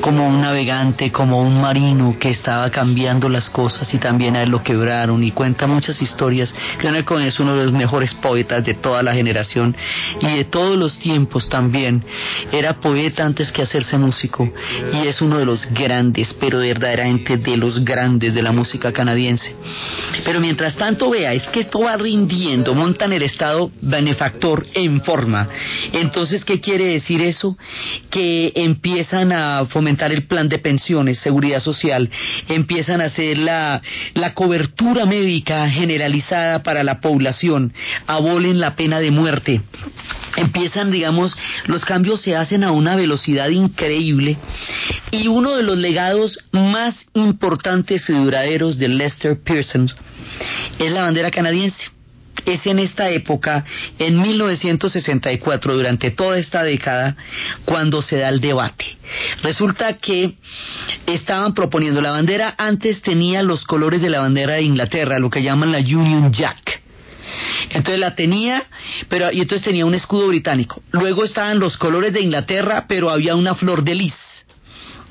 como 0.00 0.26
un 0.26 0.40
navegante, 0.40 1.10
como 1.10 1.42
un 1.42 1.60
marino 1.60 2.16
que 2.18 2.30
estaba 2.30 2.70
cambiando 2.70 3.28
las 3.28 3.50
cosas 3.50 3.92
y 3.92 3.98
también 3.98 4.36
a 4.36 4.42
él 4.42 4.50
lo 4.50 4.62
quebraron. 4.62 5.24
Y 5.24 5.32
cuenta 5.32 5.66
muchas 5.66 6.00
historias. 6.00 6.54
Leonard 6.80 7.04
Cohen 7.04 7.26
es 7.26 7.40
uno 7.40 7.56
de 7.56 7.64
los 7.64 7.72
mejores 7.72 8.14
poetas 8.14 8.64
de 8.64 8.74
toda 8.74 9.02
la 9.02 9.14
generación 9.14 9.74
y 10.20 10.26
de 10.26 10.44
todos 10.44 10.76
los 10.78 10.96
tiempos 10.98 11.48
también. 11.48 12.04
Era 12.52 12.74
poeta 12.74 13.24
antes 13.24 13.50
que 13.50 13.62
hacerse 13.62 13.98
músico 13.98 14.48
y 14.92 15.08
es 15.08 15.20
uno 15.20 15.38
de 15.38 15.46
los 15.46 15.66
grandes, 15.72 16.32
pero 16.38 16.58
verdaderamente 16.58 17.31
de 17.36 17.56
los 17.56 17.84
grandes 17.84 18.34
de 18.34 18.42
la 18.42 18.52
música 18.52 18.92
canadiense. 18.92 19.54
Pero 20.24 20.40
mientras 20.40 20.76
tanto, 20.76 21.10
vea, 21.10 21.32
es 21.32 21.44
que 21.48 21.60
esto 21.60 21.80
va 21.80 21.96
rindiendo, 21.96 22.74
montan 22.74 23.12
el 23.12 23.22
Estado 23.22 23.70
benefactor 23.80 24.66
en 24.74 25.02
forma. 25.02 25.48
Entonces, 25.92 26.44
¿qué 26.44 26.60
quiere 26.60 26.86
decir 26.86 27.22
eso? 27.22 27.56
Que 28.10 28.52
empiezan 28.54 29.32
a 29.32 29.66
fomentar 29.66 30.12
el 30.12 30.24
plan 30.24 30.48
de 30.48 30.58
pensiones, 30.58 31.18
seguridad 31.18 31.60
social, 31.60 32.08
empiezan 32.48 33.00
a 33.00 33.06
hacer 33.06 33.38
la, 33.38 33.80
la 34.14 34.34
cobertura 34.34 35.06
médica 35.06 35.68
generalizada 35.68 36.62
para 36.62 36.84
la 36.84 37.00
población, 37.00 37.72
abolen 38.06 38.60
la 38.60 38.74
pena 38.76 39.00
de 39.00 39.10
muerte 39.10 39.60
empiezan, 40.36 40.90
digamos, 40.90 41.36
los 41.66 41.84
cambios 41.84 42.22
se 42.22 42.36
hacen 42.36 42.64
a 42.64 42.72
una 42.72 42.96
velocidad 42.96 43.48
increíble 43.48 44.36
y 45.10 45.28
uno 45.28 45.56
de 45.56 45.62
los 45.62 45.76
legados 45.76 46.38
más 46.52 46.94
importantes 47.14 48.08
y 48.08 48.12
duraderos 48.12 48.78
de 48.78 48.88
Lester 48.88 49.38
Pearson 49.42 49.90
es 50.78 50.92
la 50.92 51.02
bandera 51.02 51.30
canadiense. 51.30 51.84
Es 52.44 52.66
en 52.66 52.80
esta 52.80 53.08
época, 53.10 53.64
en 54.00 54.20
1964, 54.20 55.76
durante 55.76 56.10
toda 56.10 56.38
esta 56.38 56.64
década, 56.64 57.14
cuando 57.64 58.02
se 58.02 58.18
da 58.18 58.30
el 58.30 58.40
debate. 58.40 58.84
Resulta 59.42 59.98
que 59.98 60.34
estaban 61.06 61.54
proponiendo 61.54 62.00
la 62.00 62.10
bandera, 62.10 62.52
antes 62.58 63.00
tenía 63.00 63.44
los 63.44 63.64
colores 63.64 64.00
de 64.00 64.10
la 64.10 64.20
bandera 64.20 64.54
de 64.54 64.62
Inglaterra, 64.62 65.20
lo 65.20 65.30
que 65.30 65.42
llaman 65.42 65.70
la 65.70 65.78
Union 65.78 66.32
Jack 66.32 66.81
entonces 67.70 67.98
la 67.98 68.14
tenía, 68.14 68.64
pero 69.08 69.32
y 69.32 69.40
entonces 69.40 69.64
tenía 69.64 69.86
un 69.86 69.94
escudo 69.94 70.28
británico. 70.28 70.82
Luego 70.90 71.24
estaban 71.24 71.58
los 71.58 71.76
colores 71.76 72.12
de 72.12 72.20
Inglaterra, 72.20 72.86
pero 72.88 73.10
había 73.10 73.34
una 73.34 73.54
flor 73.54 73.82
de 73.84 73.94
lis. 73.94 74.14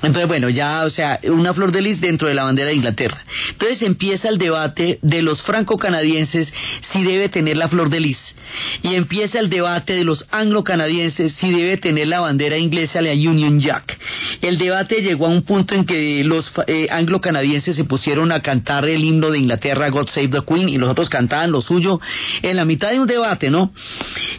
Entonces, 0.02 0.26
bueno, 0.26 0.50
ya, 0.50 0.84
o 0.84 0.90
sea, 0.90 1.20
una 1.24 1.54
flor 1.54 1.70
de 1.70 1.80
lis 1.80 2.00
dentro 2.00 2.28
de 2.28 2.34
la 2.34 2.44
bandera 2.44 2.68
de 2.68 2.74
Inglaterra. 2.74 3.18
Entonces 3.50 3.82
empieza 3.82 4.28
el 4.28 4.38
debate 4.38 4.98
de 5.02 5.22
los 5.22 5.42
franco-canadienses 5.42 6.52
si 6.92 7.04
debe 7.04 7.28
tener 7.28 7.56
la 7.56 7.68
flor 7.68 7.88
de 7.88 8.00
lis. 8.00 8.34
Y 8.82 8.94
empieza 8.94 9.38
el 9.38 9.48
debate 9.48 9.94
de 9.94 10.04
los 10.04 10.26
anglo-canadienses 10.30 11.34
si 11.34 11.50
debe 11.50 11.76
tener 11.76 12.08
la 12.08 12.20
bandera 12.20 12.58
inglesa, 12.58 13.00
la 13.00 13.12
Union 13.12 13.60
Jack. 13.60 13.98
El 14.40 14.58
debate 14.58 15.02
llegó 15.02 15.26
a 15.26 15.30
un 15.30 15.42
punto 15.42 15.74
en 15.74 15.84
que 15.84 16.24
los 16.24 16.52
eh, 16.66 16.88
anglo-canadienses 16.90 17.76
se 17.76 17.84
pusieron 17.84 18.32
a 18.32 18.40
cantar 18.40 18.84
el 18.84 19.04
himno 19.04 19.30
de 19.30 19.38
Inglaterra, 19.38 19.88
God 19.88 20.08
Save 20.08 20.28
the 20.28 20.42
Queen, 20.46 20.68
y 20.68 20.78
los 20.78 20.90
otros 20.90 21.08
cantaban 21.08 21.52
lo 21.52 21.60
suyo 21.60 22.00
en 22.42 22.56
la 22.56 22.64
mitad 22.64 22.90
de 22.90 23.00
un 23.00 23.06
debate, 23.06 23.50
¿no? 23.50 23.72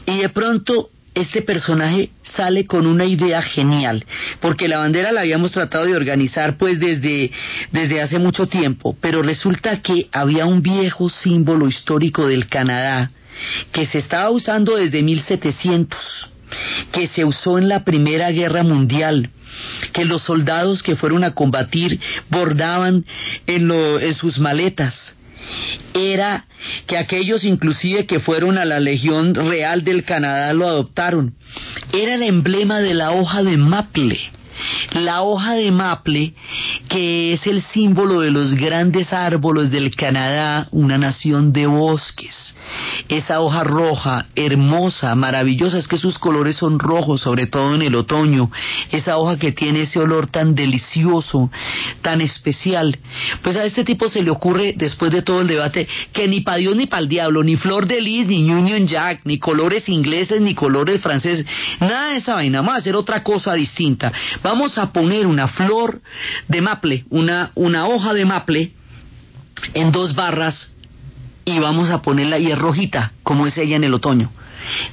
Y 0.05 0.17
de 0.17 0.29
pronto 0.29 0.89
este 1.13 1.41
personaje 1.41 2.09
sale 2.23 2.65
con 2.65 2.87
una 2.87 3.05
idea 3.05 3.41
genial, 3.41 4.05
porque 4.39 4.67
la 4.67 4.77
bandera 4.77 5.11
la 5.11 5.21
habíamos 5.21 5.51
tratado 5.51 5.85
de 5.85 5.95
organizar 5.95 6.57
pues 6.57 6.79
desde, 6.79 7.31
desde 7.71 8.01
hace 8.01 8.19
mucho 8.19 8.47
tiempo, 8.47 8.95
pero 8.99 9.21
resulta 9.21 9.81
que 9.81 10.07
había 10.11 10.45
un 10.45 10.61
viejo 10.61 11.09
símbolo 11.09 11.67
histórico 11.67 12.27
del 12.27 12.47
Canadá 12.47 13.11
que 13.71 13.85
se 13.85 13.99
estaba 13.99 14.29
usando 14.29 14.75
desde 14.75 15.01
1700, 15.01 15.99
que 16.91 17.07
se 17.07 17.25
usó 17.25 17.57
en 17.57 17.67
la 17.67 17.83
Primera 17.83 18.29
Guerra 18.31 18.63
Mundial, 18.63 19.29
que 19.91 20.05
los 20.05 20.23
soldados 20.23 20.83
que 20.83 20.95
fueron 20.95 21.23
a 21.23 21.33
combatir 21.33 21.99
bordaban 22.29 23.05
en, 23.47 23.67
lo, 23.67 23.99
en 23.99 24.13
sus 24.13 24.39
maletas 24.39 25.15
era 25.93 26.45
que 26.87 26.97
aquellos 26.97 27.43
inclusive 27.43 28.05
que 28.05 28.19
fueron 28.19 28.57
a 28.57 28.65
la 28.65 28.79
Legión 28.79 29.35
Real 29.35 29.83
del 29.83 30.03
Canadá 30.03 30.53
lo 30.53 30.67
adoptaron. 30.67 31.35
Era 31.91 32.15
el 32.15 32.23
emblema 32.23 32.79
de 32.79 32.93
la 32.93 33.11
hoja 33.11 33.43
de 33.43 33.57
maple. 33.57 34.19
La 34.91 35.21
hoja 35.21 35.53
de 35.53 35.71
maple, 35.71 36.33
que 36.89 37.33
es 37.33 37.47
el 37.47 37.61
símbolo 37.73 38.21
de 38.21 38.31
los 38.31 38.55
grandes 38.55 39.13
árboles 39.13 39.71
del 39.71 39.95
Canadá, 39.95 40.67
una 40.71 40.97
nación 40.97 41.53
de 41.53 41.65
bosques. 41.67 42.55
Esa 43.09 43.41
hoja 43.41 43.63
roja, 43.63 44.27
hermosa, 44.35 45.15
maravillosa, 45.15 45.77
es 45.77 45.87
que 45.87 45.97
sus 45.97 46.17
colores 46.17 46.57
son 46.57 46.79
rojos, 46.79 47.21
sobre 47.21 47.47
todo 47.47 47.75
en 47.75 47.81
el 47.81 47.95
otoño. 47.95 48.49
Esa 48.91 49.17
hoja 49.17 49.37
que 49.37 49.51
tiene 49.51 49.81
ese 49.81 49.99
olor 49.99 50.27
tan 50.27 50.55
delicioso, 50.55 51.49
tan 52.01 52.21
especial. 52.21 52.97
Pues 53.41 53.55
a 53.57 53.65
este 53.65 53.83
tipo 53.83 54.09
se 54.09 54.21
le 54.21 54.29
ocurre, 54.29 54.73
después 54.77 55.11
de 55.11 55.21
todo 55.21 55.41
el 55.41 55.47
debate, 55.47 55.87
que 56.11 56.27
ni 56.27 56.41
para 56.41 56.57
Dios 56.57 56.75
ni 56.75 56.85
para 56.85 57.01
el 57.01 57.09
diablo, 57.09 57.43
ni 57.43 57.55
flor 57.55 57.87
de 57.87 58.01
lis, 58.01 58.27
ni 58.27 58.49
Union 58.51 58.87
Jack, 58.87 59.21
ni 59.25 59.39
colores 59.39 59.87
ingleses, 59.89 60.41
ni 60.41 60.53
colores 60.53 61.01
franceses, 61.01 61.45
nada 61.79 62.09
de 62.09 62.17
esa 62.17 62.35
vaina, 62.35 62.59
a 62.59 62.75
hacer 62.75 62.95
otra 62.95 63.23
cosa 63.23 63.53
distinta. 63.53 64.11
Vamos 64.41 64.52
a 64.77 64.93
poner 64.93 65.27
una 65.27 65.47
flor 65.47 66.01
de 66.47 66.61
maple, 66.61 67.05
una, 67.09 67.51
una 67.55 67.87
hoja 67.87 68.13
de 68.13 68.25
maple, 68.25 68.71
en 69.73 69.91
dos 69.91 70.15
barras 70.15 70.75
y 71.45 71.59
vamos 71.59 71.89
a 71.89 72.01
ponerla 72.01 72.39
y 72.39 72.51
es 72.51 72.57
rojita, 72.57 73.11
como 73.23 73.47
es 73.47 73.57
ella 73.57 73.75
en 73.75 73.83
el 73.83 73.93
otoño. 73.93 74.31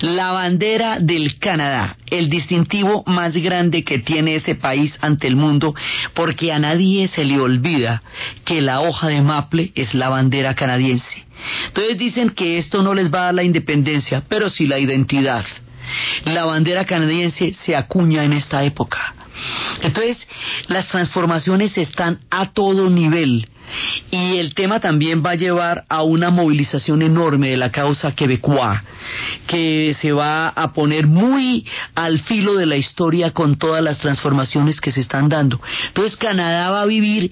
La 0.01 0.33
bandera 0.33 0.99
del 0.99 1.39
Canadá, 1.39 1.97
el 2.07 2.29
distintivo 2.29 3.05
más 3.07 3.37
grande 3.37 3.85
que 3.85 4.01
tiene 4.01 4.35
ese 4.35 4.57
país 4.57 4.99
ante 5.01 5.29
el 5.29 5.37
mundo, 5.37 5.75
porque 6.15 6.53
a 6.53 6.59
nadie 6.59 7.07
se 7.07 7.25
le 7.25 7.39
olvida 7.39 8.03
que 8.45 8.61
la 8.61 8.81
hoja 8.81 9.07
de 9.09 9.23
maple 9.23 9.71
es 9.77 9.95
la 9.95 10.09
bandera 10.09 10.55
canadiense. 10.55 11.25
Entonces 11.69 11.99
dicen 11.99 12.31
que 12.31 12.59
esto 12.59 12.83
no 12.83 12.95
les 12.95 13.15
va 13.15 13.21
a 13.21 13.25
dar 13.27 13.35
la 13.35 13.45
independencia, 13.45 14.25
pero 14.29 14.51
sí 14.51 14.67
la 14.67 14.79
identidad. 14.79 15.45
La 16.25 16.45
bandera 16.45 16.85
canadiense 16.85 17.55
se 17.55 17.77
acuña 17.77 18.25
en 18.25 18.33
esta 18.33 18.65
época. 18.65 19.15
Entonces, 19.83 20.27
las 20.69 20.89
transformaciones 20.89 21.77
están 21.79 22.21
a 22.31 22.53
todo 22.53 22.89
nivel 22.91 23.49
y 24.11 24.39
el 24.39 24.55
tema 24.55 24.81
también 24.81 25.23
va 25.25 25.31
a 25.31 25.37
llevar 25.37 25.85
a 25.89 26.03
una 26.03 26.31
movilización 26.31 27.03
enorme 27.03 27.51
de 27.51 27.57
la 27.57 27.71
causa 27.71 28.15
quebecois, 28.15 28.81
que 29.47 29.95
se 29.95 30.13
va 30.13 30.49
a 30.49 30.73
poner 30.73 31.07
muy 31.07 31.65
al 31.95 32.19
filo 32.21 32.55
de 32.55 32.67
la 32.67 32.77
historia 32.77 33.31
con 33.31 33.57
todas 33.57 33.83
las 33.83 33.99
transformaciones 33.99 34.81
que 34.81 34.91
se 34.91 35.01
están 35.01 35.29
dando. 35.29 35.61
Entonces 35.89 36.17
Canadá 36.17 36.71
va 36.71 36.83
a 36.83 36.87
vivir 36.87 37.31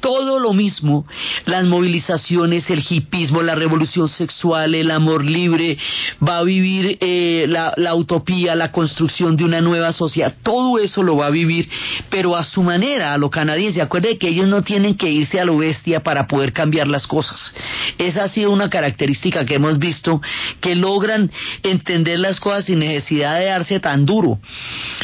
todo 0.00 0.38
lo 0.38 0.52
mismo, 0.52 1.06
las 1.46 1.64
movilizaciones, 1.64 2.68
el 2.70 2.82
hipismo, 2.88 3.42
la 3.42 3.54
revolución 3.54 4.08
sexual, 4.08 4.74
el 4.74 4.90
amor 4.90 5.24
libre, 5.24 5.78
va 6.26 6.38
a 6.38 6.42
vivir 6.42 6.98
eh, 7.00 7.46
la, 7.48 7.72
la, 7.76 7.94
utopía, 7.94 8.54
la 8.54 8.72
construcción 8.72 9.36
de 9.36 9.44
una 9.44 9.60
nueva 9.60 9.92
sociedad, 9.92 10.34
todo 10.42 10.78
eso 10.78 11.02
lo 11.02 11.16
va 11.16 11.26
a 11.26 11.30
vivir, 11.30 11.68
pero 12.08 12.36
a 12.36 12.44
su 12.44 12.62
manera, 12.62 13.12
a 13.12 13.18
lo 13.18 13.30
canadiense. 13.30 13.82
Acuerde 13.82 14.18
que 14.18 14.28
ellos 14.28 14.48
no 14.48 14.62
tienen 14.62 14.96
que 14.96 15.10
irse 15.10 15.40
a 15.40 15.44
lo 15.44 15.58
bestia 15.58 16.00
para 16.00 16.26
poder 16.26 16.52
cambiar 16.52 16.88
las 16.88 17.06
cosas. 17.06 17.54
Esa 17.98 18.24
ha 18.24 18.28
sido 18.28 18.50
una 18.50 18.70
característica 18.70 19.44
que 19.44 19.56
hemos 19.56 19.78
visto, 19.78 20.20
que 20.60 20.74
logran 20.74 21.30
entender 21.62 22.18
las 22.18 22.40
cosas 22.40 22.64
sin 22.64 22.80
necesidad 22.80 23.38
de 23.38 23.46
darse 23.46 23.80
tan 23.80 24.06
duro. 24.06 24.38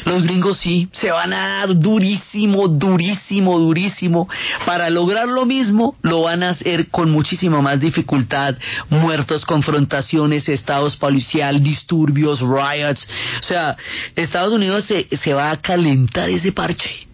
Los 0.05 0.22
gringos 0.22 0.59
sí, 0.59 0.88
se 0.92 1.11
van 1.11 1.32
a 1.32 1.59
dar 1.59 1.78
durísimo, 1.78 2.68
durísimo, 2.68 3.59
durísimo 3.59 4.28
para 4.64 4.86
lograr 4.91 5.28
lo 5.28 5.45
mismo 5.45 5.97
lo 6.03 6.22
van 6.22 6.43
a 6.43 6.51
hacer 6.51 6.89
con 6.89 7.11
muchísima 7.11 7.61
más 7.61 7.80
dificultad, 7.80 8.57
muertos, 8.89 9.45
confrontaciones, 9.45 10.49
estados 10.49 10.97
policial, 10.97 11.62
disturbios, 11.62 12.41
riots. 12.41 13.09
O 13.41 13.47
sea, 13.47 13.76
Estados 14.14 14.53
Unidos 14.53 14.84
se, 14.84 15.07
se 15.16 15.34
va 15.34 15.51
a 15.51 15.61
calentar 15.61 16.30
ese 16.30 16.53
parche. 16.53 17.07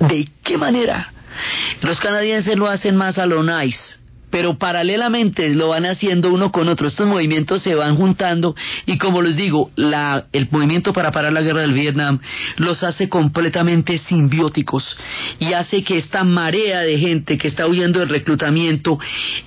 ¿De 0.00 0.28
qué 0.42 0.58
manera? 0.58 1.12
Los 1.82 2.00
canadienses 2.00 2.56
lo 2.56 2.68
hacen 2.68 2.96
más 2.96 3.18
a 3.18 3.26
lo 3.26 3.42
nice 3.42 4.01
pero 4.32 4.56
paralelamente 4.56 5.50
lo 5.50 5.68
van 5.68 5.84
haciendo 5.84 6.32
uno 6.32 6.50
con 6.50 6.66
otro. 6.68 6.88
Estos 6.88 7.06
movimientos 7.06 7.62
se 7.62 7.74
van 7.74 7.96
juntando 7.96 8.56
y 8.86 8.96
como 8.96 9.20
les 9.20 9.36
digo, 9.36 9.70
la, 9.76 10.24
el 10.32 10.48
movimiento 10.50 10.94
para 10.94 11.12
parar 11.12 11.34
la 11.34 11.42
guerra 11.42 11.60
del 11.60 11.74
Vietnam 11.74 12.18
los 12.56 12.82
hace 12.82 13.10
completamente 13.10 13.98
simbióticos 13.98 14.96
y 15.38 15.52
hace 15.52 15.84
que 15.84 15.98
esta 15.98 16.24
marea 16.24 16.80
de 16.80 16.98
gente 16.98 17.36
que 17.36 17.46
está 17.46 17.66
huyendo 17.66 18.00
del 18.00 18.08
reclutamiento 18.08 18.98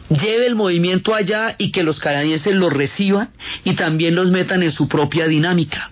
lleve 0.09 0.45
el 0.45 0.55
movimiento 0.55 1.15
allá 1.15 1.55
y 1.57 1.71
que 1.71 1.81
los 1.81 1.99
canadienses 1.99 2.53
lo 2.53 2.69
reciban 2.69 3.29
y 3.63 3.73
también 3.73 4.13
los 4.13 4.29
metan 4.29 4.61
en 4.61 4.71
su 4.71 4.87
propia 4.87 5.27
dinámica. 5.27 5.89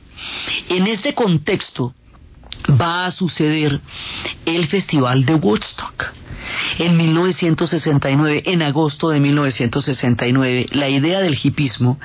En 0.69 0.85
este 0.85 1.15
contexto 1.15 1.95
va 2.79 3.05
a 3.05 3.11
suceder 3.11 3.79
el 4.45 4.67
Festival 4.67 5.25
de 5.25 5.33
Woodstock 5.33 6.22
En 6.79 6.97
1969, 6.97 8.43
en 8.45 8.61
agosto 8.63 9.09
de 9.09 9.19
1969, 9.19 10.67
la 10.71 10.89
idea 10.89 11.19
del 11.19 11.37
hipismo 11.41 11.99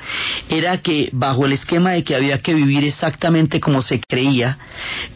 era 0.49 0.77
que 0.79 1.09
bajo 1.11 1.45
el 1.45 1.53
esquema 1.53 1.91
de 1.91 2.03
que 2.03 2.15
había 2.15 2.39
que 2.39 2.53
vivir 2.53 2.83
exactamente 2.83 3.59
como 3.59 3.81
se 3.81 3.99
creía, 3.99 4.57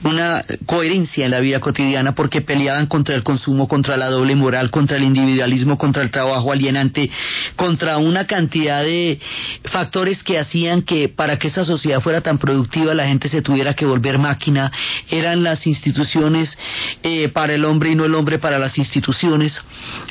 una 0.04 0.44
coherencia 0.66 1.26
en 1.26 1.32
la 1.32 1.40
vida 1.40 1.60
cotidiana 1.60 2.14
porque 2.14 2.42
peleaban 2.42 2.88
contra 2.88 3.16
el 3.16 3.24
consumo, 3.24 3.68
contra 3.68 3.98
la 3.98 4.10
doble 4.10 4.36
moral, 4.36 4.72
contra 4.72 4.98
el 4.98 5.04
individualismo, 5.04 5.78
contra 5.78 6.04
el 6.04 6.12
trabajo 6.12 6.52
alienante, 6.52 7.10
contra 7.56 7.98
una 7.98 8.26
cantidad 8.26 8.84
de 8.84 9.20
factores 9.66 10.24
que 10.24 10.40
hacían 10.40 10.82
que 10.82 11.10
para 11.10 11.38
que 11.38 11.48
esa 11.48 11.66
sociedad 11.66 12.02
fuera 12.02 12.22
tan 12.22 12.38
productiva 12.38 12.94
la 12.94 13.08
gente 13.08 13.30
se 13.30 13.42
tuviera 13.42 13.74
que 13.74 13.86
volver 13.86 14.18
máquina, 14.18 14.72
eran 15.10 15.44
las 15.44 15.66
instituciones 15.68 16.58
eh, 17.04 17.30
para 17.30 17.54
el 17.54 17.66
hombre 17.66 17.92
y 17.92 17.96
no 17.96 18.06
el 18.06 18.16
hombre 18.16 18.40
para 18.40 18.60
las 18.60 18.78
instituciones. 18.78 19.23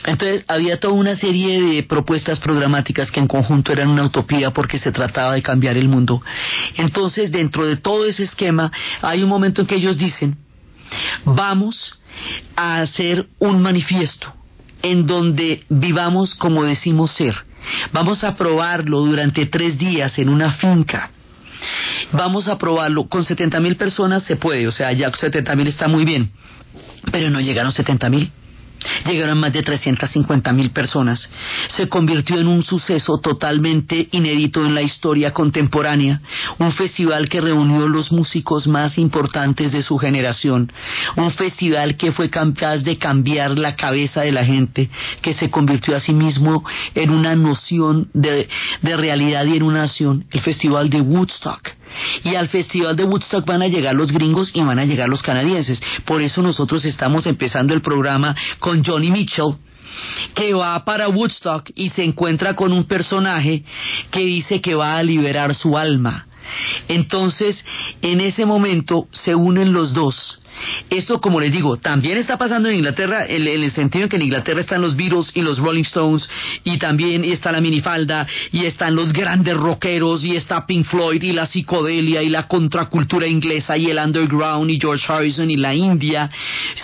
Entonces 0.05 0.45
había 0.49 0.79
toda 0.79 0.95
una 0.95 1.17
serie 1.17 1.61
de 1.61 1.83
propuestas 1.83 2.39
programáticas 2.39 3.11
que 3.11 3.21
en 3.21 3.29
conjunto 3.29 3.73
eran 3.73 3.89
una 3.89 4.05
utopía 4.05 4.51
porque 4.51 4.79
se 4.79 4.93
trataba 4.93 5.35
de 5.35 5.43
cambiar 5.43 5.77
el 5.77 5.89
mundo. 5.89 6.23
Entonces 6.77 7.31
dentro 7.31 7.67
de 7.67 7.77
todo 7.77 8.07
ese 8.07 8.25
esquema 8.25 8.71
hay 9.01 9.23
un 9.23 9.29
momento 9.29 9.63
en 9.63 9.67
que 9.67 9.77
ellos 9.77 9.99
dicen, 9.99 10.37
vamos 11.25 12.01
a 12.57 12.79
hacer 12.79 13.27
un 13.39 13.63
manifiesto 13.63 14.33
en 14.83 15.07
donde 15.07 15.65
vivamos 15.69 16.35
como 16.35 16.65
decimos 16.65 17.13
ser. 17.13 17.35
Vamos 17.93 18.25
a 18.25 18.37
probarlo 18.37 19.01
durante 19.01 19.47
tres 19.47 19.79
días 19.79 20.19
en 20.19 20.29
una 20.29 20.53
finca. 20.53 21.11
Vamos 22.13 22.49
a 22.49 22.59
probarlo. 22.59 23.09
Con 23.09 23.25
70 23.25 23.61
mil 23.61 23.77
personas 23.77 24.25
se 24.25 24.37
puede, 24.37 24.67
o 24.67 24.73
sea, 24.73 24.93
ya 24.93 25.11
70 25.13 25.55
mil 25.57 25.69
está 25.69 25.89
muy 25.89 26.05
bien. 26.05 26.31
Pero 27.11 27.31
no 27.31 27.41
llegaron 27.41 27.73
70 27.73 28.11
mil. 28.11 28.31
Llegaron 29.07 29.39
más 29.39 29.53
de 29.53 29.63
350 29.63 30.53
mil 30.53 30.71
personas. 30.71 31.29
Se 31.69 31.89
convirtió 31.89 32.39
en 32.39 32.47
un 32.47 32.65
suceso 32.65 33.19
totalmente 33.19 34.09
inédito 34.13 34.65
en 34.65 34.75
la 34.75 34.83
historia 34.83 35.33
contemporánea, 35.33 36.21
un 36.59 36.73
festival 36.73 37.29
que 37.29 37.41
reunió 37.41 37.89
los 37.89 38.13
músicos 38.13 38.67
más 38.67 38.99
importantes 38.99 39.73
de 39.73 39.83
su 39.83 39.99
generación, 39.99 40.73
un 41.17 41.31
festival 41.33 41.97
que 41.97 42.13
fue 42.13 42.31
capaz 42.31 42.79
de 42.79 42.99
cambiar 42.99 43.59
la 43.59 43.77
cabeza 43.77 44.23
de 44.23 44.33
la 44.33 44.45
gente, 44.45 44.91
que 45.21 45.33
se 45.33 45.51
convirtió 45.51 45.97
a 45.97 46.01
sí 46.01 46.13
mismo 46.13 46.65
en 46.95 47.11
una 47.11 47.35
noción 47.35 48.09
de, 48.13 48.49
de 48.83 48.97
realidad 48.97 49.45
y 49.47 49.57
en 49.57 49.63
una 49.63 49.83
nación, 49.83 50.25
el 50.31 50.41
festival 50.41 50.91
de 50.91 51.01
Woodstock 51.01 51.82
y 52.25 52.35
al 52.35 52.49
Festival 52.49 52.97
de 52.97 53.05
Woodstock 53.05 53.45
van 53.45 53.63
a 53.63 53.69
llegar 53.69 53.95
los 53.95 54.13
gringos 54.13 54.51
y 54.55 54.61
van 54.61 54.79
a 54.79 54.85
llegar 54.85 55.09
los 55.09 55.23
canadienses. 55.23 55.83
Por 56.05 56.23
eso 56.23 56.43
nosotros 56.43 56.85
estamos 56.85 57.27
empezando 57.27 57.75
el 57.75 57.83
programa 57.83 58.35
con 58.59 58.85
Johnny 58.85 59.11
Mitchell 59.11 59.55
que 60.35 60.55
va 60.55 60.85
para 60.85 61.09
Woodstock 61.09 61.71
y 61.75 61.91
se 61.91 62.03
encuentra 62.03 62.55
con 62.55 62.73
un 62.73 62.85
personaje 62.85 63.63
que 64.11 64.21
dice 64.21 64.61
que 64.61 64.75
va 64.75 64.97
a 64.97 65.03
liberar 65.03 65.55
su 65.55 65.77
alma. 65.77 66.27
Entonces, 66.89 67.65
en 68.01 68.21
ese 68.21 68.47
momento 68.47 69.07
se 69.13 69.35
unen 69.35 69.73
los 69.73 69.93
dos 69.93 70.42
esto, 70.91 71.21
como 71.21 71.41
les 71.41 71.53
digo, 71.53 71.77
también 71.77 72.19
está 72.19 72.37
pasando 72.37 72.69
en 72.69 72.77
Inglaterra, 72.77 73.27
en, 73.27 73.47
el 73.47 73.71
sentido 73.71 74.05
en 74.05 74.09
que 74.09 74.17
en 74.17 74.23
Inglaterra 74.23 74.61
están 74.61 74.81
los 74.81 74.97
Beatles 74.97 75.31
y 75.35 75.43
los 75.43 75.59
Rolling 75.59 75.83
Stones, 75.83 76.29
y 76.65 76.79
también 76.79 77.25
está 77.25 77.53
la 77.53 77.61
minifalda, 77.61 78.27
y 78.51 78.67
están 78.67 78.95
los 78.95 79.13
grandes 79.13 79.57
rockeros, 79.57 80.25
y 80.25 80.37
está 80.37 80.67
Pink 80.67 80.87
Floyd, 80.87 81.23
y 81.23 81.33
la 81.33 81.47
psicodelia, 81.47 82.23
y 82.23 82.29
la 82.29 82.47
contracultura 82.47 83.27
inglesa, 83.27 83.77
y 83.77 83.87
el 83.87 83.99
underground, 83.99 84.71
y 84.71 84.81
George 84.81 85.05
Harrison, 85.11 85.51
y 85.51 85.57
la 85.57 85.75
India, 85.75 86.31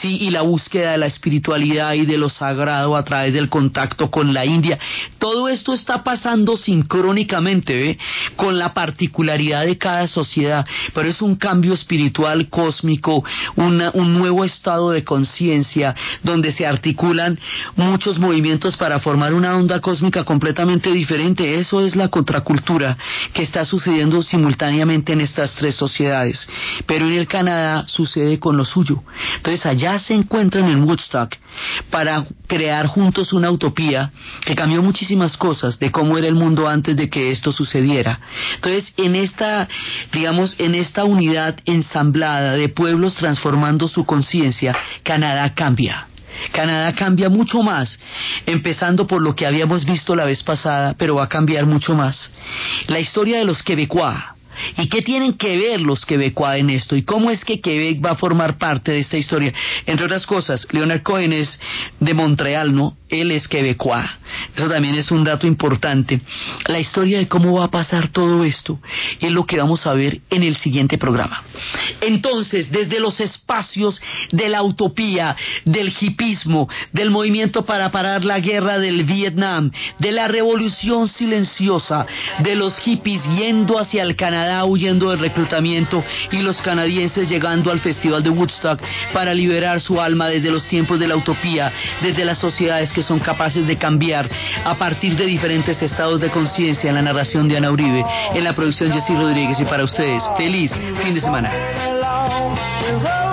sí, 0.00 0.18
y 0.20 0.30
la 0.30 0.42
búsqueda 0.42 0.92
de 0.92 0.98
la 0.98 1.06
espiritualidad 1.06 1.94
y 1.94 2.06
de 2.06 2.18
lo 2.18 2.28
sagrado 2.28 2.96
a 2.96 3.04
través 3.04 3.34
del 3.34 3.48
contacto 3.48 4.10
con 4.10 4.32
la 4.32 4.44
India. 4.44 4.78
Todo 5.18 5.48
esto 5.48 5.74
está 5.74 6.02
pasando 6.02 6.56
sincrónicamente, 6.56 7.90
¿eh? 7.90 7.98
con 8.36 8.58
la 8.58 8.72
particularidad 8.72 9.66
de 9.66 9.78
cada 9.78 10.06
sociedad, 10.06 10.66
pero 10.94 11.08
es 11.08 11.20
un 11.22 11.36
cambio 11.36 11.74
espiritual 11.74 12.48
cósmico, 12.48 13.24
un 13.56 13.67
nuevo 13.76 14.44
estado 14.44 14.90
de 14.90 15.04
conciencia 15.04 15.94
donde 16.22 16.52
se 16.52 16.66
articulan 16.66 17.38
muchos 17.76 18.18
movimientos 18.18 18.76
para 18.76 19.00
formar 19.00 19.34
una 19.34 19.56
onda 19.56 19.80
cósmica 19.80 20.24
completamente 20.24 20.90
diferente. 20.90 21.58
Eso 21.58 21.80
es 21.80 21.96
la 21.96 22.08
contracultura 22.08 22.96
que 23.32 23.42
está 23.42 23.64
sucediendo 23.64 24.22
simultáneamente 24.22 25.12
en 25.12 25.20
estas 25.20 25.54
tres 25.54 25.74
sociedades. 25.74 26.48
Pero 26.86 27.06
en 27.06 27.14
el 27.14 27.26
Canadá 27.26 27.84
sucede 27.86 28.38
con 28.38 28.56
lo 28.56 28.64
suyo. 28.64 29.02
Entonces 29.36 29.64
allá 29.66 29.98
se 29.98 30.14
encuentran 30.14 30.68
en 30.70 30.84
Woodstock 30.84 31.34
para 31.90 32.24
crear 32.46 32.86
juntos 32.86 33.32
una 33.32 33.50
utopía 33.50 34.10
que 34.44 34.54
cambió 34.54 34.82
muchísimas 34.82 35.36
cosas 35.36 35.78
de 35.78 35.90
cómo 35.90 36.18
era 36.18 36.28
el 36.28 36.34
mundo 36.34 36.68
antes 36.68 36.96
de 36.96 37.08
que 37.08 37.30
esto 37.30 37.52
sucediera. 37.52 38.18
Entonces, 38.56 38.92
en 38.96 39.14
esta, 39.16 39.68
digamos, 40.12 40.58
en 40.58 40.74
esta 40.74 41.04
unidad 41.04 41.58
ensamblada 41.64 42.54
de 42.54 42.68
pueblos 42.68 43.14
transformando 43.14 43.88
su 43.88 44.04
conciencia, 44.04 44.76
Canadá 45.02 45.54
cambia. 45.54 46.06
Canadá 46.52 46.94
cambia 46.94 47.28
mucho 47.28 47.62
más, 47.62 47.98
empezando 48.46 49.06
por 49.06 49.22
lo 49.22 49.34
que 49.34 49.46
habíamos 49.46 49.84
visto 49.84 50.14
la 50.14 50.24
vez 50.24 50.42
pasada, 50.42 50.94
pero 50.96 51.16
va 51.16 51.24
a 51.24 51.28
cambiar 51.28 51.66
mucho 51.66 51.94
más. 51.94 52.32
La 52.86 53.00
historia 53.00 53.38
de 53.38 53.44
los 53.44 53.62
Quebecois, 53.62 54.37
¿Y 54.76 54.88
qué 54.88 55.02
tienen 55.02 55.34
que 55.34 55.56
ver 55.56 55.80
los 55.80 56.04
Quebecois 56.04 56.60
en 56.60 56.70
esto? 56.70 56.96
¿Y 56.96 57.02
cómo 57.02 57.30
es 57.30 57.44
que 57.44 57.60
Quebec 57.60 58.04
va 58.04 58.12
a 58.12 58.16
formar 58.16 58.58
parte 58.58 58.92
de 58.92 58.98
esta 58.98 59.16
historia? 59.16 59.52
Entre 59.86 60.04
otras 60.04 60.26
cosas, 60.26 60.66
Leonard 60.72 61.02
Cohen 61.02 61.32
es 61.32 61.58
de 62.00 62.14
Montreal, 62.14 62.74
¿no? 62.74 62.96
Él 63.08 63.30
es 63.32 63.48
Quebecois. 63.48 64.06
Eso 64.54 64.68
también 64.68 64.94
es 64.94 65.10
un 65.10 65.24
dato 65.24 65.46
importante. 65.46 66.20
La 66.66 66.78
historia 66.78 67.18
de 67.18 67.28
cómo 67.28 67.58
va 67.58 67.64
a 67.64 67.70
pasar 67.70 68.08
todo 68.08 68.44
esto 68.44 68.78
es 69.20 69.30
lo 69.30 69.46
que 69.46 69.58
vamos 69.58 69.86
a 69.86 69.94
ver 69.94 70.20
en 70.30 70.42
el 70.42 70.56
siguiente 70.56 70.98
programa. 70.98 71.42
Entonces, 72.00 72.70
desde 72.70 73.00
los 73.00 73.20
espacios 73.20 74.00
de 74.30 74.48
la 74.48 74.62
utopía, 74.62 75.36
del 75.64 75.92
hipismo, 75.98 76.68
del 76.92 77.10
movimiento 77.10 77.64
para 77.64 77.90
parar 77.90 78.24
la 78.24 78.40
guerra 78.40 78.78
del 78.78 79.04
Vietnam, 79.04 79.70
de 79.98 80.12
la 80.12 80.28
revolución 80.28 81.08
silenciosa, 81.08 82.06
de 82.40 82.54
los 82.54 82.78
hippies 82.78 83.22
yendo 83.36 83.78
hacia 83.78 84.02
el 84.02 84.16
Huyendo 84.64 85.10
del 85.10 85.20
reclutamiento 85.20 86.02
y 86.32 86.38
los 86.38 86.60
canadienses 86.62 87.28
llegando 87.28 87.70
al 87.70 87.80
Festival 87.80 88.22
de 88.22 88.30
Woodstock 88.30 88.80
para 89.12 89.34
liberar 89.34 89.80
su 89.80 90.00
alma 90.00 90.28
desde 90.28 90.50
los 90.50 90.66
tiempos 90.66 90.98
de 90.98 91.06
la 91.06 91.16
utopía, 91.16 91.72
desde 92.02 92.24
las 92.24 92.38
sociedades 92.38 92.92
que 92.92 93.02
son 93.02 93.20
capaces 93.20 93.66
de 93.66 93.76
cambiar 93.76 94.28
a 94.64 94.74
partir 94.76 95.16
de 95.16 95.26
diferentes 95.26 95.80
estados 95.82 96.20
de 96.20 96.30
conciencia 96.30 96.88
en 96.88 96.96
la 96.96 97.02
narración 97.02 97.48
de 97.48 97.56
Ana 97.56 97.70
Uribe, 97.70 98.04
en 98.34 98.44
la 98.44 98.54
producción 98.54 98.92
Jessy 98.92 99.14
Rodríguez 99.14 99.60
y 99.60 99.64
para 99.64 99.84
ustedes, 99.84 100.22
feliz 100.36 100.72
fin 101.02 101.14
de 101.14 101.20
semana. 101.20 103.27